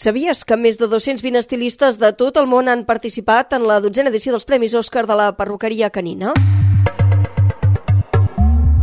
Sabies 0.00 0.46
que 0.48 0.56
més 0.56 0.78
de 0.80 0.86
220 0.88 1.36
estilistes 1.36 1.98
de 2.00 2.08
tot 2.16 2.38
el 2.40 2.46
món 2.48 2.70
han 2.72 2.86
participat 2.88 3.52
en 3.52 3.66
la 3.68 3.82
dotzena 3.84 4.08
edició 4.08 4.32
dels 4.32 4.46
Premis 4.48 4.72
Òscar 4.78 5.02
de 5.04 5.16
la 5.18 5.26
perruqueria 5.36 5.90
canina? 5.92 6.32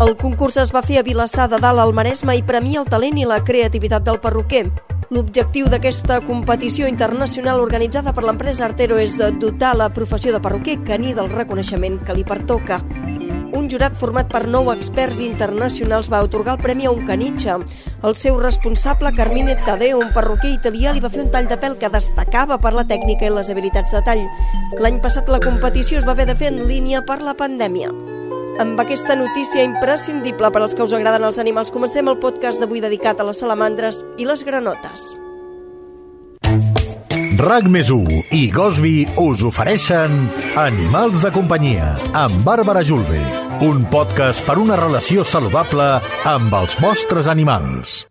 El 0.05 0.13
concurs 0.21 0.59
es 0.61 0.69
va 0.75 0.83
fer 0.85 0.99
a 1.01 1.05
Vilassar 1.07 1.47
de 1.49 1.57
Dalt 1.63 1.81
al 1.81 1.95
Maresme 1.97 2.37
i 2.37 2.45
premia 2.45 2.83
el 2.83 2.91
talent 2.93 3.17
i 3.17 3.25
la 3.25 3.39
creativitat 3.41 4.05
del 4.05 4.21
perruquer. 4.21 4.67
L'objectiu 5.09 5.65
d'aquesta 5.73 6.19
competició 6.27 6.85
internacional 6.85 7.65
organitzada 7.65 8.13
per 8.13 8.27
l'empresa 8.27 8.67
Artero 8.69 9.01
és 9.01 9.17
de 9.17 9.31
dotar 9.41 9.73
la 9.73 9.89
professió 9.89 10.35
de 10.35 10.43
perruquer 10.43 10.83
caní 10.85 11.17
del 11.17 11.33
reconeixement 11.33 11.97
que 12.05 12.13
li 12.13 12.27
pertoca. 12.29 12.83
Un 13.57 13.65
jurat 13.73 13.95
format 13.97 14.27
per 14.29 14.43
nou 14.45 14.67
experts 14.69 15.17
internacionals 15.25 16.11
va 16.13 16.19
otorgar 16.21 16.53
el 16.57 16.61
premi 16.61 16.85
a 16.85 16.91
un 16.93 17.07
canitxe. 17.07 17.55
El 18.05 18.13
seu 18.13 18.37
responsable, 18.37 19.09
Carmine 19.17 19.55
Tadeo, 19.65 19.97
un 20.03 20.13
perruquer 20.13 20.53
italià, 20.53 20.93
li 20.93 21.01
va 21.01 21.09
fer 21.09 21.23
un 21.25 21.31
tall 21.33 21.49
de 21.49 21.57
pèl 21.57 21.73
que 21.81 21.89
destacava 21.89 22.59
per 22.61 22.75
la 22.77 22.85
tècnica 22.85 23.25
i 23.25 23.33
les 23.33 23.49
habilitats 23.49 23.97
de 23.97 24.03
tall. 24.05 24.23
L'any 24.77 25.01
passat 25.01 25.33
la 25.33 25.41
competició 25.41 25.97
es 25.97 26.05
va 26.05 26.13
haver 26.13 26.29
de 26.29 26.37
fer 26.37 26.53
en 26.53 26.67
línia 26.69 27.01
per 27.01 27.23
la 27.25 27.33
pandèmia. 27.33 27.89
Amb 28.61 28.77
aquesta 28.81 29.17
notícia 29.17 29.65
imprescindible 29.65 30.53
per 30.53 30.61
als 30.61 30.77
que 30.77 30.85
us 30.85 30.93
agraden 30.93 31.25
els 31.25 31.41
animals, 31.41 31.73
comencem 31.73 32.13
el 32.13 32.21
podcast 32.21 32.61
d'avui 32.61 32.85
dedicat 32.85 33.17
a 33.17 33.25
les 33.25 33.41
salamandres 33.41 34.05
i 34.21 34.29
les 34.29 34.45
granotes. 34.45 35.15
RAC 37.37 37.67
més 37.69 37.89
i 38.33 38.47
Gosby 38.49 39.03
us 39.21 39.43
ofereixen 39.45 40.15
Animals 40.57 41.21
de 41.21 41.29
companyia 41.35 41.91
amb 42.17 42.41
Bàrbara 42.41 42.81
Julve, 42.81 43.21
un 43.61 43.85
podcast 43.93 44.41
per 44.47 44.57
una 44.57 44.79
relació 44.79 45.21
saludable 45.21 45.91
amb 46.25 46.57
els 46.57 46.79
vostres 46.81 47.29
animals. 47.29 48.07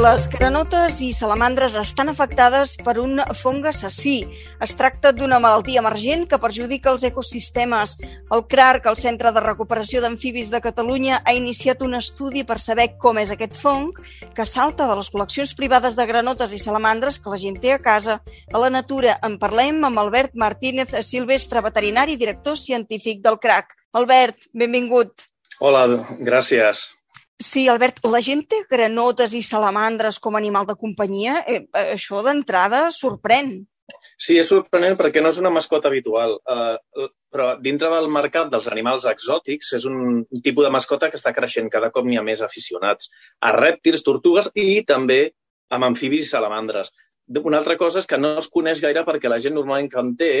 Les 0.00 0.24
granotes 0.32 0.94
i 1.04 1.10
salamandres 1.12 1.74
estan 1.76 2.08
afectades 2.08 2.78
per 2.80 2.94
un 2.96 3.18
fong 3.36 3.66
assassí. 3.68 4.22
Es 4.64 4.72
tracta 4.72 5.10
d'una 5.12 5.36
malaltia 5.36 5.82
emergent 5.82 6.22
que 6.30 6.38
perjudica 6.40 6.88
els 6.94 7.04
ecosistemes. 7.04 7.98
El 8.32 8.46
CRARC, 8.48 8.88
el 8.88 8.96
Centre 8.96 9.32
de 9.36 9.42
Recuperació 9.44 10.00
d'Amfibis 10.00 10.48
de 10.48 10.62
Catalunya, 10.64 11.18
ha 11.20 11.34
iniciat 11.36 11.84
un 11.84 11.98
estudi 11.98 12.40
per 12.48 12.56
saber 12.64 12.94
com 12.96 13.20
és 13.20 13.34
aquest 13.34 13.58
fong 13.60 13.92
que 14.32 14.48
salta 14.48 14.88
de 14.88 14.96
les 14.96 15.12
col·leccions 15.12 15.52
privades 15.60 16.00
de 16.00 16.08
granotes 16.08 16.56
i 16.56 16.62
salamandres 16.62 17.20
que 17.20 17.34
la 17.34 17.42
gent 17.44 17.60
té 17.60 17.76
a 17.76 17.82
casa 17.82 18.22
a 18.24 18.64
la 18.64 18.72
natura. 18.72 19.18
En 19.20 19.36
parlem 19.36 19.84
amb 19.84 20.00
Albert 20.00 20.32
Martínez 20.32 20.96
Silvestre, 21.04 21.60
veterinari 21.60 22.16
i 22.16 22.22
director 22.24 22.56
científic 22.56 23.20
del 23.20 23.36
CRAC. 23.36 23.76
Albert, 23.92 24.48
benvingut. 24.56 25.28
Hola, 25.60 25.84
gràcies. 26.16 26.88
Sí, 27.42 27.66
Albert, 27.68 28.00
la 28.12 28.20
gent 28.22 28.44
té 28.48 28.62
granotes 28.70 29.34
i 29.34 29.42
salamandres 29.42 30.20
com 30.22 30.36
a 30.36 30.40
animal 30.40 30.68
de 30.68 30.78
companyia? 30.78 31.42
Eh, 31.48 31.64
això 31.96 32.22
d'entrada 32.24 32.86
sorprèn. 32.94 33.54
Sí, 34.16 34.38
és 34.40 34.48
sorprenent 34.48 34.94
perquè 34.98 35.20
no 35.22 35.32
és 35.34 35.38
una 35.42 35.50
mascota 35.52 35.90
habitual, 35.90 36.36
eh, 36.54 37.06
però 37.34 37.48
dintre 37.60 37.90
del 37.92 38.08
mercat 38.14 38.50
dels 38.52 38.68
animals 38.70 39.06
exòtics 39.10 39.72
és 39.78 39.86
un 39.90 40.22
tipus 40.46 40.68
de 40.68 40.72
mascota 40.76 41.10
que 41.10 41.18
està 41.20 41.34
creixent. 41.34 41.70
Cada 41.72 41.90
cop 41.90 42.06
n'hi 42.06 42.20
ha 42.20 42.26
més 42.26 42.44
aficionats 42.46 43.10
a 43.40 43.52
rèptils, 43.56 44.04
tortugues 44.06 44.50
i 44.54 44.84
també 44.88 45.20
amb 45.72 45.88
amfibis 45.90 46.28
i 46.28 46.30
salamandres. 46.30 46.92
Una 47.42 47.58
altra 47.58 47.76
cosa 47.80 48.00
és 48.02 48.08
que 48.08 48.20
no 48.20 48.36
es 48.38 48.48
coneix 48.52 48.82
gaire 48.84 49.04
perquè 49.08 49.30
la 49.30 49.40
gent 49.40 49.56
normalment 49.58 49.90
que 49.90 50.00
en 50.02 50.14
té 50.16 50.32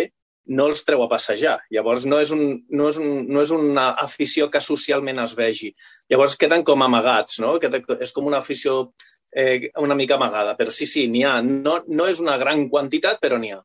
no 0.46 0.66
els 0.70 0.84
treu 0.84 1.02
a 1.04 1.08
passejar. 1.10 1.58
Llavors, 1.70 2.04
no 2.08 2.18
és, 2.22 2.32
un, 2.34 2.62
no 2.70 2.88
és, 2.90 2.98
un, 2.98 3.26
no 3.28 3.42
és 3.42 3.52
una 3.54 3.92
afició 4.02 4.48
que 4.50 4.60
socialment 4.60 5.22
es 5.22 5.36
vegi. 5.38 5.72
Llavors, 6.10 6.36
queden 6.36 6.64
com 6.66 6.82
amagats, 6.82 7.38
no? 7.42 7.58
Queda, 7.62 7.82
és 8.02 8.12
com 8.12 8.26
una 8.26 8.42
afició 8.42 8.92
eh, 9.32 9.70
una 9.78 9.94
mica 9.94 10.16
amagada. 10.18 10.56
Però 10.58 10.74
sí, 10.74 10.86
sí, 10.86 11.06
n'hi 11.08 11.24
ha. 11.24 11.38
No, 11.42 11.78
no 11.88 12.08
és 12.10 12.20
una 12.20 12.36
gran 12.42 12.68
quantitat, 12.72 13.20
però 13.22 13.38
n'hi 13.38 13.54
ha. 13.54 13.62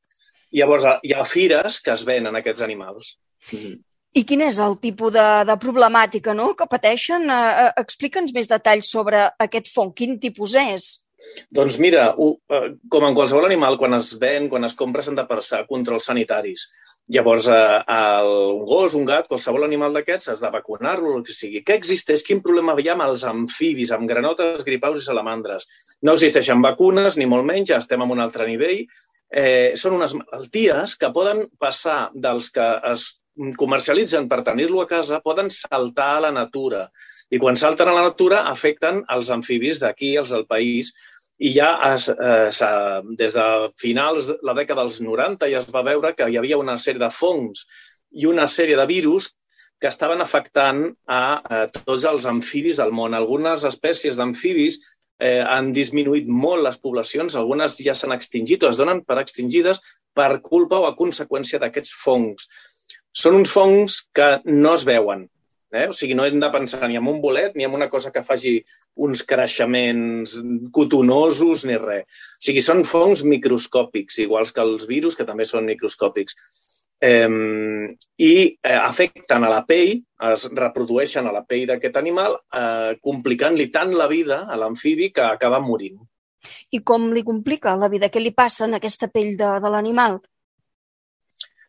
Llavors, 0.56 0.86
hi 1.04 1.14
ha 1.14 1.26
fires 1.28 1.82
que 1.84 1.92
es 1.92 2.06
venen 2.08 2.36
aquests 2.36 2.62
animals. 2.62 3.18
Mm 3.52 3.60
-hmm. 3.60 3.84
I 4.14 4.24
quin 4.26 4.42
és 4.42 4.58
el 4.58 4.78
tipus 4.80 5.14
de, 5.14 5.26
de 5.46 5.56
problemàtica 5.58 6.34
no? 6.34 6.56
que 6.56 6.66
pateixen? 6.66 7.30
Eh, 7.30 7.72
Explica'ns 7.78 8.34
més 8.34 8.48
detalls 8.48 8.90
sobre 8.90 9.30
aquest 9.40 9.74
fong. 9.74 9.94
Quin 9.94 10.20
tipus 10.20 10.56
és? 10.56 11.07
Doncs 11.54 11.78
mira, 11.84 12.10
com 12.18 13.06
en 13.08 13.16
qualsevol 13.18 13.48
animal, 13.48 13.78
quan 13.80 13.96
es 13.98 14.14
ven, 14.22 14.48
quan 14.52 14.68
es 14.68 14.76
compra, 14.80 15.04
s'han 15.06 15.18
de 15.20 15.26
passar 15.30 15.66
controls 15.70 16.10
sanitaris. 16.10 16.68
Llavors, 17.16 17.48
el, 17.48 18.32
un 18.58 18.64
gos, 18.68 18.96
un 19.00 19.06
gat, 19.08 19.30
qualsevol 19.32 19.64
animal 19.68 19.96
d'aquests, 19.96 20.32
has 20.34 20.42
de 20.44 20.52
vacunar-lo, 20.52 21.14
el 21.16 21.26
que 21.28 21.36
sigui. 21.36 21.64
Què 21.68 21.78
existeix? 21.80 22.26
Quin 22.28 22.44
problema 22.44 22.76
hi 22.76 22.90
ha 22.90 22.96
amb 22.98 23.08
els 23.08 23.24
amfibis, 23.28 23.94
amb 23.96 24.10
granotes, 24.10 24.66
gripaus 24.68 25.00
i 25.02 25.06
salamandres? 25.08 25.70
No 26.04 26.18
existeixen 26.18 26.64
vacunes, 26.66 27.20
ni 27.20 27.30
molt 27.30 27.48
menys, 27.48 27.72
ja 27.72 27.80
estem 27.80 28.04
en 28.04 28.12
un 28.18 28.24
altre 28.24 28.48
nivell. 28.50 28.84
Eh, 29.28 29.76
són 29.80 29.96
unes 29.98 30.16
malalties 30.16 30.96
que 31.00 31.14
poden 31.16 31.46
passar 31.60 32.10
dels 32.16 32.52
que 32.56 32.68
es 32.92 33.08
comercialitzen 33.60 34.28
per 34.28 34.42
tenir-lo 34.44 34.82
a 34.82 34.90
casa, 34.90 35.22
poden 35.24 35.52
saltar 35.54 36.16
a 36.18 36.24
la 36.28 36.32
natura. 36.36 36.88
I 37.32 37.40
quan 37.44 37.60
salten 37.60 37.90
a 37.92 37.96
la 37.96 38.06
natura 38.08 38.46
afecten 38.52 39.04
els 39.14 39.30
amfibis 39.32 39.82
d'aquí, 39.84 40.16
els 40.20 40.32
del 40.34 40.48
país, 40.48 40.94
i 41.38 41.52
ja 41.54 41.72
es, 41.94 42.08
eh, 42.10 43.02
des 43.18 43.36
de 43.38 43.48
finals 43.78 44.30
de 44.32 44.38
la 44.48 44.56
dècada 44.58 44.84
dels 44.84 45.02
90 45.06 45.50
ja 45.52 45.60
es 45.62 45.70
va 45.74 45.86
veure 45.86 46.14
que 46.18 46.30
hi 46.30 46.38
havia 46.40 46.58
una 46.58 46.78
sèrie 46.82 47.04
de 47.04 47.12
fongs 47.14 47.68
i 48.12 48.26
una 48.26 48.48
sèrie 48.48 48.78
de 48.80 48.86
virus 48.90 49.30
que 49.80 49.90
estaven 49.92 50.22
afectant 50.22 50.88
a, 51.06 51.22
a 51.38 51.58
tots 51.70 52.08
els 52.10 52.26
amfibis 52.26 52.80
del 52.82 52.92
món. 52.92 53.14
Algunes 53.14 53.68
espècies 53.70 54.18
d'amfibis 54.18 54.80
eh, 55.22 55.44
han 55.46 55.70
disminuït 55.76 56.26
molt 56.28 56.66
les 56.66 56.80
poblacions, 56.82 57.36
algunes 57.36 57.78
ja 57.86 57.94
s'han 57.94 58.16
extingit 58.18 58.64
o 58.64 58.72
es 58.74 58.82
donen 58.82 59.04
per 59.06 59.20
extingides 59.22 59.82
per 60.18 60.42
culpa 60.42 60.82
o 60.82 60.90
a 60.90 60.96
conseqüència 60.98 61.62
d'aquests 61.62 61.94
fongs. 62.04 62.50
Són 63.14 63.38
uns 63.38 63.54
fongs 63.54 64.02
que 64.14 64.38
no 64.50 64.74
es 64.78 64.86
veuen, 64.90 65.28
Eh? 65.72 65.88
O 65.92 65.96
sigui, 65.96 66.16
no 66.16 66.26
hem 66.26 66.40
de 66.40 66.50
pensar 66.52 66.88
ni 66.88 66.96
en 66.96 67.08
un 67.12 67.20
bolet 67.22 67.56
ni 67.56 67.66
en 67.68 67.74
una 67.76 67.90
cosa 67.92 68.12
que 68.16 68.24
faci 68.24 68.54
uns 68.96 69.24
creixements 69.28 70.38
cotonosos 70.72 71.66
ni 71.68 71.76
res. 71.82 72.08
O 72.08 72.48
sigui, 72.48 72.64
són 72.64 72.86
fongs 72.88 73.26
microscòpics, 73.28 74.22
iguals 74.24 74.56
que 74.56 74.64
els 74.64 74.88
virus, 74.88 75.18
que 75.20 75.28
també 75.28 75.46
són 75.46 75.68
microscòpics. 75.68 76.38
Eh, 77.04 77.30
I 78.18 78.34
eh, 78.64 78.78
afecten 78.78 79.44
a 79.44 79.52
la 79.52 79.64
pell, 79.68 80.00
es 80.32 80.48
reprodueixen 80.50 81.28
a 81.28 81.36
la 81.36 81.44
pell 81.46 81.68
d'aquest 81.70 82.00
animal, 82.00 82.40
eh, 82.56 82.96
complicant-li 83.04 83.68
tant 83.74 83.94
la 83.94 84.08
vida 84.08 84.46
a 84.48 84.58
l'amfibi 84.58 85.12
que 85.12 85.28
acaba 85.28 85.60
morint. 85.60 86.00
I 86.72 86.80
com 86.80 87.12
li 87.14 87.24
complica 87.28 87.76
la 87.76 87.90
vida? 87.92 88.10
Què 88.10 88.24
li 88.24 88.34
passa 88.34 88.66
en 88.66 88.78
aquesta 88.78 89.12
pell 89.14 89.36
de, 89.38 89.52
de 89.62 89.72
l'animal? 89.74 90.20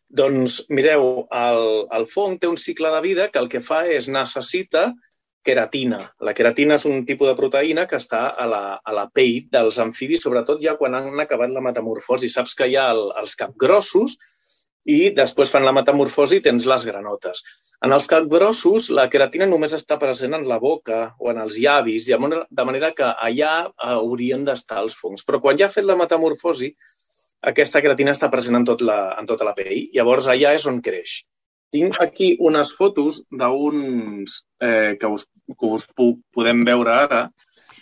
Doncs 0.09 0.63
mireu, 0.73 1.27
el, 1.29 1.63
el 1.93 2.07
fong 2.09 2.39
té 2.41 2.49
un 2.49 2.57
cicle 2.57 2.89
de 2.95 3.01
vida 3.05 3.29
que 3.29 3.39
el 3.41 3.49
que 3.51 3.61
fa 3.61 3.83
és 3.85 4.09
necessita 4.09 4.89
queratina. 5.45 5.99
La 6.25 6.33
queratina 6.37 6.75
és 6.79 6.85
un 6.89 7.05
tipus 7.05 7.29
de 7.29 7.35
proteïna 7.37 7.85
que 7.89 7.99
està 8.01 8.25
a 8.33 8.47
la, 8.49 8.63
a 8.83 8.95
la 8.95 9.05
pell 9.13 9.45
dels 9.53 9.77
amfibis, 9.79 10.23
sobretot 10.25 10.59
ja 10.65 10.75
quan 10.81 10.97
han 10.97 11.23
acabat 11.23 11.53
la 11.53 11.63
metamorfosi. 11.63 12.29
Saps 12.29 12.57
que 12.57 12.67
hi 12.67 12.75
ha 12.79 12.89
el, 12.95 13.05
els 13.21 13.37
capgrossos 13.39 14.17
i 14.89 15.11
després 15.13 15.51
fan 15.53 15.65
la 15.67 15.75
metamorfosi 15.75 16.39
i 16.39 16.43
tens 16.43 16.65
les 16.69 16.85
granotes. 16.89 17.43
En 17.85 17.93
els 17.95 18.07
capgrossos, 18.09 18.89
la 18.95 19.07
queratina 19.13 19.47
només 19.49 19.75
està 19.77 19.99
present 20.01 20.33
en 20.35 20.47
la 20.49 20.57
boca 20.59 21.01
o 21.19 21.29
en 21.31 21.41
els 21.43 21.59
llavis, 21.61 22.09
de 22.09 22.65
manera 22.65 22.91
que 22.97 23.13
allà 23.13 23.53
haurien 23.93 24.45
d'estar 24.47 24.81
els 24.83 24.97
fongs. 24.97 25.25
Però 25.27 25.41
quan 25.43 25.59
ja 25.59 25.69
ha 25.69 25.75
fet 25.75 25.85
la 25.85 25.99
metamorfosi, 25.99 26.73
aquesta 27.41 27.81
queratina 27.81 28.13
està 28.15 28.29
present 28.31 28.59
en, 28.59 28.65
tot 28.67 28.81
la, 28.85 28.99
en 29.19 29.27
tota 29.29 29.47
la 29.47 29.55
pell. 29.57 29.89
Llavors, 29.95 30.27
allà 30.31 30.53
és 30.57 30.65
on 30.69 30.81
creix. 30.83 31.21
Tinc 31.73 31.99
aquí 32.01 32.33
unes 32.41 32.71
fotos 32.73 33.21
d'uns 33.29 34.39
eh, 34.63 34.95
que 34.99 35.11
us, 35.13 35.27
que 35.53 35.69
us 35.77 35.85
pu 35.95 36.15
podem 36.33 36.65
veure 36.65 36.95
ara. 37.05 37.21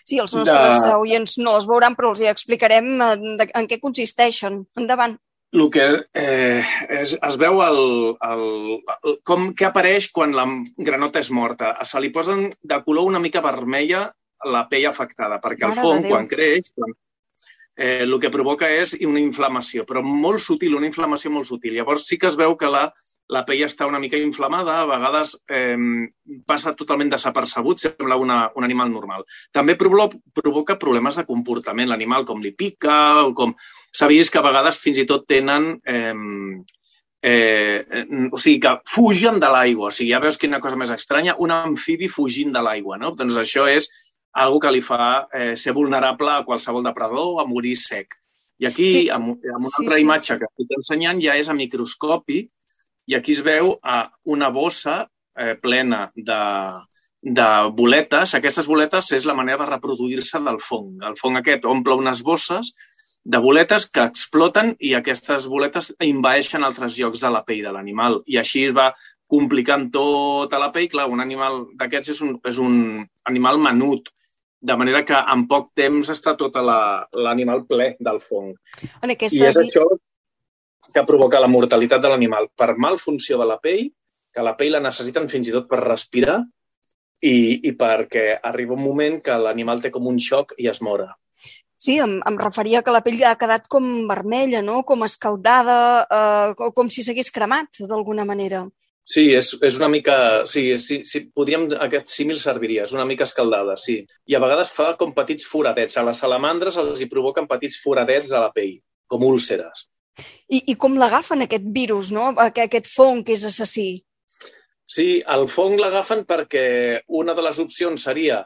Sí, 0.07 0.19
els 0.24 0.33
nostres 0.36 0.83
de... 0.83 0.92
oients 0.95 1.38
no 1.39 1.56
les 1.56 1.68
veuran, 1.68 1.95
però 1.95 2.12
els 2.13 2.21
hi 2.24 2.30
explicarem 2.31 2.89
en, 3.04 3.39
en 3.48 3.69
què 3.69 3.80
consisteixen. 3.80 4.62
Endavant. 4.80 5.18
El 5.56 5.69
que 5.71 5.86
eh, 6.19 6.63
és, 6.92 7.15
es 7.15 7.38
veu 7.39 7.62
el, 7.63 7.81
el, 8.27 8.45
el, 8.98 9.18
com 9.27 9.53
que 9.56 9.68
apareix 9.68 10.10
quan 10.12 10.36
la 10.36 10.45
granota 10.75 11.24
és 11.24 11.31
morta. 11.31 11.71
Se 11.88 12.03
li 12.03 12.12
posen 12.15 12.50
de 12.60 12.80
color 12.83 13.07
una 13.07 13.24
mica 13.24 13.44
vermella 13.44 14.10
la 14.45 14.68
pell 14.69 14.86
afectada, 14.89 15.39
perquè 15.44 15.65
Mare 15.65 15.80
el 15.80 15.88
fong, 15.88 16.10
quan 16.12 16.27
creix, 16.30 16.74
quan, 16.75 16.92
eh, 17.77 18.03
el 18.03 18.19
que 18.19 18.33
provoca 18.33 18.69
és 18.74 18.97
una 19.06 19.21
inflamació, 19.24 19.85
però 19.85 20.03
molt 20.03 20.44
sutil, 20.44 20.75
una 20.75 20.89
inflamació 20.89 21.31
molt 21.31 21.47
sutil. 21.47 21.77
Llavors 21.77 22.07
sí 22.09 22.18
que 22.18 22.27
es 22.27 22.39
veu 22.39 22.57
que 22.57 22.71
la 22.74 22.89
la 23.33 23.44
pell 23.47 23.63
està 23.65 23.88
una 23.88 24.00
mica 24.00 24.19
inflamada, 24.19 24.77
a 24.81 24.88
vegades 24.88 25.35
eh, 25.51 25.75
passa 26.47 26.74
totalment 26.79 27.12
desapercebut, 27.12 27.81
sembla 27.81 28.15
una, 28.21 28.39
un 28.56 28.63
animal 28.68 28.91
normal. 28.94 29.25
També 29.51 29.75
provoca 29.75 30.79
problemes 30.79 31.19
de 31.19 31.25
comportament 31.27 31.91
l'animal, 31.91 32.25
com 32.27 32.41
li 32.44 32.53
pica, 32.56 32.95
o 33.27 33.33
com... 33.35 33.53
S'ha 33.97 34.09
vist 34.12 34.31
que 34.31 34.39
a 34.39 34.47
vegades 34.47 34.81
fins 34.83 35.03
i 35.03 35.07
tot 35.09 35.27
tenen... 35.27 35.74
Eh, 35.83 36.13
eh, 37.27 38.03
o 38.31 38.39
sigui, 38.39 38.62
que 38.63 38.75
fugen 38.88 39.41
de 39.44 39.51
l'aigua. 39.51 39.91
O 39.91 39.95
sigui, 39.95 40.13
ja 40.13 40.24
veus 40.24 40.39
quina 40.39 40.62
cosa 40.63 40.79
més 40.79 40.94
estranya, 40.95 41.35
un 41.44 41.51
amfibi 41.51 42.07
fugint 42.12 42.56
de 42.56 42.63
l'aigua, 42.63 43.00
no? 43.01 43.12
Doncs 43.18 43.39
això 43.44 43.68
és 43.68 43.89
algo 44.38 44.60
que 44.62 44.72
li 44.74 44.84
fa 44.86 45.28
eh, 45.34 45.56
ser 45.57 45.74
vulnerable 45.74 46.31
a 46.34 46.45
qualsevol 46.45 46.86
depredador, 46.86 47.42
a 47.42 47.45
morir 47.50 47.75
sec. 47.80 48.18
I 48.57 48.68
aquí, 48.69 48.89
sí. 48.94 49.01
amb, 49.13 49.36
amb 49.38 49.66
una 49.66 49.72
altra 49.72 49.95
sí, 49.95 50.01
sí. 50.01 50.06
imatge 50.06 50.38
que 50.38 50.50
estic 50.50 50.75
ensenyant, 50.78 51.22
ja 51.22 51.38
és 51.38 51.50
a 51.50 51.56
microscopi, 51.57 52.44
i 53.07 53.16
aquí 53.18 53.34
es 53.38 53.44
veu 53.45 53.75
a 53.81 54.04
una 54.25 54.50
bossa 54.54 55.00
eh, 55.38 55.56
plena 55.62 56.07
de, 56.16 56.42
de 57.22 57.48
boletes. 57.78 58.36
Aquestes 58.38 58.68
boletes 58.69 59.12
és 59.18 59.25
la 59.30 59.38
manera 59.38 59.63
de 59.63 59.72
reproduir-se 59.72 60.42
del 60.45 60.60
fong. 60.63 60.98
El 61.07 61.18
fong 61.19 61.39
aquest 61.39 61.66
omple 61.69 61.98
unes 61.98 62.24
bosses 62.25 62.74
de 63.28 63.39
boletes 63.44 63.89
que 63.92 64.06
exploten 64.07 64.74
i 64.80 64.94
aquestes 64.95 65.48
boletes 65.51 65.94
invaeixen 66.04 66.63
altres 66.63 66.98
llocs 67.00 67.24
de 67.24 67.31
la 67.34 67.44
pell 67.48 67.63
de 67.66 67.74
l'animal. 67.75 68.22
I 68.25 68.42
així 68.44 68.68
es 68.69 68.75
va 68.75 68.92
complicant 69.28 69.89
tota 69.92 70.60
la 70.62 70.72
pell. 70.75 70.89
Clar, 70.92 71.07
un 71.12 71.24
animal 71.24 71.66
d'aquests 71.80 72.13
és, 72.16 72.22
un, 72.25 72.38
és 72.48 72.62
un 72.63 72.78
animal 73.28 73.60
menut, 73.62 74.12
de 74.59 74.75
manera 74.75 75.04
que 75.06 75.18
en 75.33 75.45
poc 75.50 75.69
temps 75.77 76.09
està 76.09 76.33
tot 76.38 76.56
l'animal 76.57 77.65
ple 77.69 77.94
del 78.00 78.19
fong. 78.24 78.54
En 79.01 79.13
aquestes... 79.13 79.38
I 79.38 79.48
és 79.50 79.59
això 79.62 79.86
que 80.94 81.06
provoca 81.06 81.42
la 81.44 81.51
mortalitat 81.51 82.01
de 82.01 82.12
l'animal 82.12 82.50
per 82.56 82.75
malfunció 82.77 83.38
de 83.38 83.48
la 83.48 83.59
pell, 83.62 83.89
que 84.33 84.45
la 84.45 84.56
pell 84.57 84.77
la 84.77 84.83
necessiten 84.83 85.30
fins 85.30 85.50
i 85.50 85.56
tot 85.56 85.68
per 85.69 85.81
respirar 85.83 86.39
i, 87.21 87.38
i 87.68 87.71
perquè 87.77 88.27
arriba 88.50 88.75
un 88.77 88.83
moment 88.83 89.21
que 89.24 89.38
l'animal 89.42 89.81
té 89.81 89.92
com 89.94 90.07
un 90.09 90.19
xoc 90.21 90.54
i 90.57 90.69
es 90.71 90.81
mora. 90.86 91.10
Sí, 91.77 92.00
em, 92.01 92.18
em 92.25 92.38
referia 92.42 92.81
que 92.81 92.94
la 92.94 93.03
pell 93.06 93.21
ha 93.30 93.36
quedat 93.38 93.68
com 93.69 93.86
vermella, 94.10 94.63
no? 94.65 94.81
com 94.83 95.06
escaldada, 95.06 95.80
eh, 96.10 96.71
com 96.74 96.89
si 96.89 97.06
s'hagués 97.06 97.30
cremat 97.33 97.83
d'alguna 97.86 98.25
manera. 98.25 98.63
Sí, 99.07 99.30
és, 99.31 99.54
és 99.63 99.77
una 99.80 99.88
mica... 99.88 100.15
Sí, 100.51 100.65
sí, 100.83 101.00
sí, 101.07 101.21
podríem... 101.36 101.69
Aquest 101.86 102.12
símil 102.12 102.42
serviria, 102.44 102.83
és 102.83 102.95
una 102.95 103.06
mica 103.07 103.24
escaldada, 103.24 103.77
sí. 103.80 104.01
I 104.27 104.36
a 104.36 104.42
vegades 104.44 104.74
fa 104.75 104.89
com 105.00 105.13
petits 105.15 105.48
foradets. 105.48 105.95
A 105.95 106.04
les 106.04 106.19
salamandres 106.24 106.75
els 106.81 107.00
hi 107.00 107.07
provoquen 107.12 107.48
petits 107.48 107.80
foradets 107.83 108.33
a 108.36 108.44
la 108.44 108.51
pell, 108.56 108.75
com 109.07 109.24
úlceres. 109.24 109.88
I, 110.50 110.59
i 110.74 110.75
com 110.75 110.98
l'agafen 111.00 111.45
aquest 111.45 111.71
virus, 111.71 112.12
no? 112.12 112.33
aquest 112.44 112.92
fong 112.92 113.24
que 113.24 113.38
és 113.38 113.48
assassí? 113.48 113.88
Sí, 114.88 115.07
el 115.36 115.48
fong 115.51 115.80
l'agafen 115.80 116.24
perquè 116.27 116.68
una 117.21 117.36
de 117.36 117.44
les 117.48 117.60
opcions 117.63 118.03
seria 118.10 118.44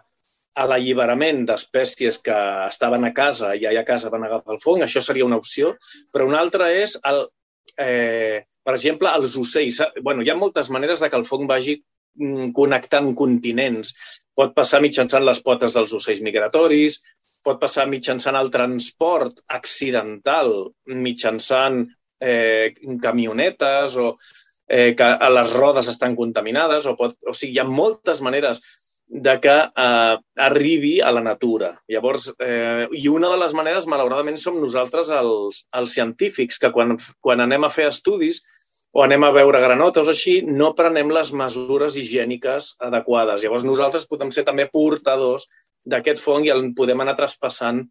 a 0.58 0.66
l'alliberament 0.68 1.46
d'espècies 1.48 2.18
que 2.26 2.38
estaven 2.68 3.06
a 3.08 3.14
casa 3.18 3.54
i 3.56 3.68
allà 3.70 3.86
a 3.86 3.88
casa 3.88 4.10
van 4.14 4.26
agafar 4.28 4.58
el 4.58 4.64
fong, 4.64 4.82
això 4.84 5.02
seria 5.06 5.26
una 5.26 5.40
opció, 5.42 5.76
però 6.12 6.28
una 6.28 6.42
altra 6.44 6.68
és, 6.76 6.98
el, 7.08 7.24
eh, 7.78 8.42
per 8.64 8.76
exemple, 8.76 9.10
els 9.16 9.38
ocells. 9.38 9.82
bueno, 10.02 10.22
hi 10.24 10.30
ha 10.30 10.38
moltes 10.38 10.70
maneres 10.70 11.00
de 11.00 11.10
que 11.10 11.18
el 11.18 11.26
fong 11.26 11.48
vagi 11.50 11.78
mm, 12.20 12.52
connectant 12.58 13.14
continents. 13.16 13.94
Pot 14.36 14.54
passar 14.58 14.82
mitjançant 14.82 15.26
les 15.26 15.42
potes 15.42 15.74
dels 15.78 15.94
ocells 15.94 16.22
migratoris, 16.22 17.02
pot 17.44 17.60
passar 17.60 17.88
mitjançant 17.90 18.38
el 18.38 18.52
transport 18.54 19.42
accidental, 19.48 20.54
mitjançant 20.86 21.82
eh, 22.22 22.74
camionetes 23.02 23.98
o 23.98 24.12
eh, 24.68 24.94
que 24.96 25.10
les 25.36 25.56
rodes 25.58 25.90
estan 25.92 26.16
contaminades, 26.16 26.86
o, 26.86 26.96
pot, 26.96 27.18
o 27.28 27.34
sigui, 27.34 27.58
hi 27.58 27.64
ha 27.64 27.68
moltes 27.68 28.22
maneres 28.22 28.62
de 29.12 29.34
que 29.44 29.54
eh, 29.84 30.18
arribi 30.38 31.02
a 31.02 31.12
la 31.12 31.22
natura. 31.22 31.74
Llavors, 31.92 32.30
eh, 32.40 32.88
i 32.96 33.10
una 33.12 33.30
de 33.34 33.38
les 33.42 33.54
maneres, 33.54 33.88
malauradament, 33.92 34.38
som 34.40 34.60
nosaltres 34.62 35.12
els, 35.12 35.66
els 35.76 35.96
científics, 35.98 36.58
que 36.58 36.72
quan, 36.72 36.96
quan 37.20 37.44
anem 37.44 37.68
a 37.68 37.72
fer 37.74 37.90
estudis 37.92 38.40
o 38.96 39.04
anem 39.04 39.24
a 39.28 39.32
veure 39.36 39.60
granotes 39.64 40.08
o 40.08 40.16
així, 40.16 40.38
no 40.48 40.72
prenem 40.76 41.12
les 41.12 41.34
mesures 41.36 41.98
higièniques 42.00 42.76
adequades. 42.88 43.44
Llavors, 43.44 43.68
nosaltres 43.68 44.08
podem 44.08 44.32
ser 44.32 44.46
també 44.48 44.70
portadors 44.72 45.50
d'aquest 45.84 46.24
fong 46.24 46.48
i 46.48 46.54
el 46.56 46.70
podem 46.78 47.04
anar 47.04 47.18
traspassant 47.20 47.84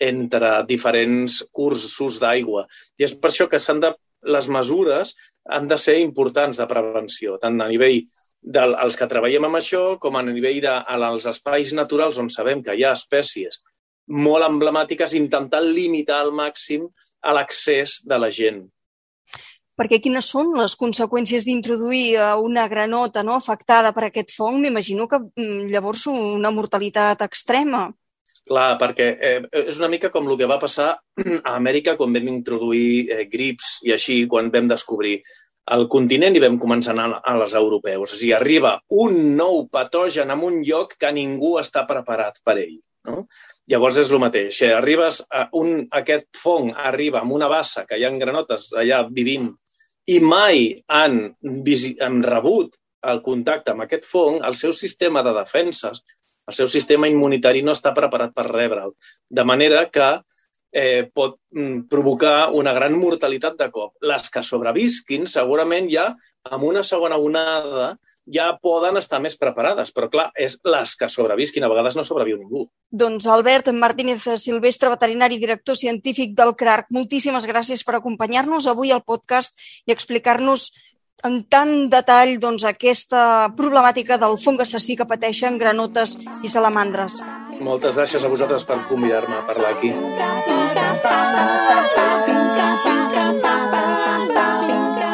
entre 0.00 0.52
diferents 0.70 1.42
cursos 1.52 2.22
d'aigua. 2.22 2.64
I 2.98 3.08
és 3.08 3.18
per 3.18 3.30
això 3.30 3.50
que 3.50 3.58
s'han 3.58 3.82
de, 3.82 3.90
les 4.22 4.48
mesures 4.48 5.14
han 5.48 5.68
de 5.68 5.78
ser 5.80 5.98
importants 6.00 6.58
de 6.60 6.66
prevenció, 6.70 7.38
tant 7.42 7.58
a 7.60 7.68
nivell 7.68 8.02
dels 8.40 8.96
que 8.96 9.08
treballem 9.08 9.46
amb 9.46 9.60
això 9.60 9.82
com 10.00 10.16
a 10.16 10.24
nivell 10.24 10.60
dels 10.64 11.24
de, 11.24 11.30
espais 11.30 11.72
naturals 11.76 12.18
on 12.18 12.30
sabem 12.32 12.62
que 12.64 12.74
hi 12.74 12.84
ha 12.84 12.96
espècies 12.96 13.60
molt 14.10 14.42
emblemàtiques, 14.42 15.14
intentant 15.14 15.64
limitar 15.64 16.18
al 16.20 16.32
màxim 16.34 16.88
a 17.20 17.34
l'accés 17.36 18.00
de 18.08 18.18
la 18.18 18.30
gent 18.32 18.64
perquè 19.80 20.00
quines 20.04 20.28
són 20.28 20.52
les 20.58 20.74
conseqüències 20.76 21.46
d'introduir 21.48 22.04
eh, 22.18 22.28
una 22.36 22.66
granota 22.68 23.24
no, 23.24 23.38
afectada 23.40 23.94
per 23.96 24.08
aquest 24.08 24.34
fong? 24.36 24.60
M'imagino 24.60 25.08
que 25.08 25.22
mm, 25.22 25.70
llavors 25.72 26.04
una 26.12 26.52
mortalitat 26.52 27.24
extrema. 27.24 27.86
Clar, 28.50 28.70
perquè 28.80 29.06
eh, 29.14 29.38
és 29.62 29.78
una 29.80 29.88
mica 29.92 30.10
com 30.12 30.28
el 30.28 30.36
que 30.36 30.48
va 30.50 30.60
passar 30.60 30.90
a 30.98 31.54
Amèrica 31.54 31.96
quan 31.96 32.12
vam 32.16 32.28
introduir 32.32 33.08
eh, 33.08 33.24
grips 33.32 33.78
i 33.86 33.94
així, 33.96 34.24
quan 34.28 34.52
vam 34.52 34.68
descobrir 34.68 35.20
el 35.74 35.86
continent 35.92 36.36
i 36.36 36.42
vam 36.42 36.58
començar 36.58 36.94
a 36.98 37.08
a 37.32 37.34
les 37.38 37.54
europeus. 37.54 38.12
O 38.12 38.16
sigui, 38.16 38.32
arriba 38.34 38.80
un 38.90 39.36
nou 39.36 39.66
patogen 39.68 40.30
en 40.30 40.44
un 40.46 40.62
lloc 40.66 40.96
que 40.98 41.12
ningú 41.12 41.58
està 41.60 41.86
preparat 41.86 42.40
per 42.44 42.58
ell. 42.58 42.78
No? 43.06 43.26
Llavors 43.70 43.98
és 44.02 44.10
el 44.10 44.20
mateix. 44.20 44.60
Eh, 44.62 44.72
arribes 44.76 45.22
a 45.30 45.48
un, 45.56 45.86
aquest 45.90 46.28
fong 46.36 46.72
arriba 46.76 47.20
amb 47.20 47.32
una 47.32 47.48
bassa 47.48 47.86
que 47.88 47.96
hi 47.96 48.04
ha 48.04 48.12
granotes 48.22 48.70
allà 48.76 49.04
vivint 49.08 49.50
i 50.10 50.18
mai 50.20 50.82
han, 50.88 51.20
han 52.00 52.22
rebut 52.22 52.76
el 53.10 53.22
contacte 53.24 53.72
amb 53.72 53.86
aquest 53.86 54.04
fong, 54.04 54.40
el 54.44 54.56
seu 54.58 54.72
sistema 54.76 55.22
de 55.24 55.32
defenses, 55.36 56.02
el 56.50 56.56
seu 56.56 56.68
sistema 56.68 57.08
immunitari 57.08 57.62
no 57.62 57.72
està 57.76 57.94
preparat 57.96 58.34
per 58.36 58.48
rebre'l. 58.48 58.92
De 59.30 59.44
manera 59.46 59.86
que 59.88 60.10
eh, 60.72 61.08
pot 61.12 61.38
mm, 61.54 61.88
provocar 61.90 62.50
una 62.56 62.72
gran 62.72 62.96
mortalitat 62.98 63.58
de 63.58 63.70
cop. 63.74 63.96
Les 64.00 64.30
que 64.30 64.42
sobrevisquin, 64.46 65.26
segurament 65.26 65.90
ja 65.90 66.10
amb 66.50 66.64
una 66.64 66.82
segona 66.86 67.18
onada 67.20 67.96
ja 68.30 68.52
poden 68.62 68.98
estar 69.00 69.18
més 69.22 69.34
preparades, 69.38 69.90
però 69.94 70.06
clar, 70.10 70.28
és 70.38 70.58
les 70.62 70.92
que 70.96 71.08
sobrevisquin, 71.10 71.64
a 71.64 71.70
vegades 71.72 71.96
no 71.98 72.04
sobreviu 72.06 72.38
ningú. 72.38 72.66
Doncs 72.90 73.26
Albert 73.26 73.72
Martínez 73.74 74.28
Silvestre, 74.42 74.92
veterinari 74.92 75.38
i 75.38 75.42
director 75.42 75.78
científic 75.78 76.36
del 76.38 76.54
CRARC, 76.54 76.92
moltíssimes 76.94 77.48
gràcies 77.50 77.82
per 77.86 77.96
acompanyar-nos 77.98 78.68
avui 78.70 78.92
al 78.94 79.02
podcast 79.02 79.58
i 79.86 79.94
explicar-nos 79.96 80.70
en 81.26 81.42
tant 81.52 81.72
detall 81.92 82.36
doncs, 82.40 82.64
aquesta 82.68 83.50
problemàtica 83.56 84.18
del 84.20 84.38
fong 84.40 84.62
assassí 84.64 84.96
que 84.96 85.08
pateixen 85.08 85.58
granotes 85.60 86.16
i 86.42 86.48
salamandres. 86.52 87.20
Moltes 87.60 87.98
gràcies 87.98 88.24
a 88.24 88.30
vosaltres 88.32 88.64
per 88.64 88.80
convidar-me 88.88 89.36
a 89.36 89.44
parlar 89.46 89.74
aquí. 89.74 89.92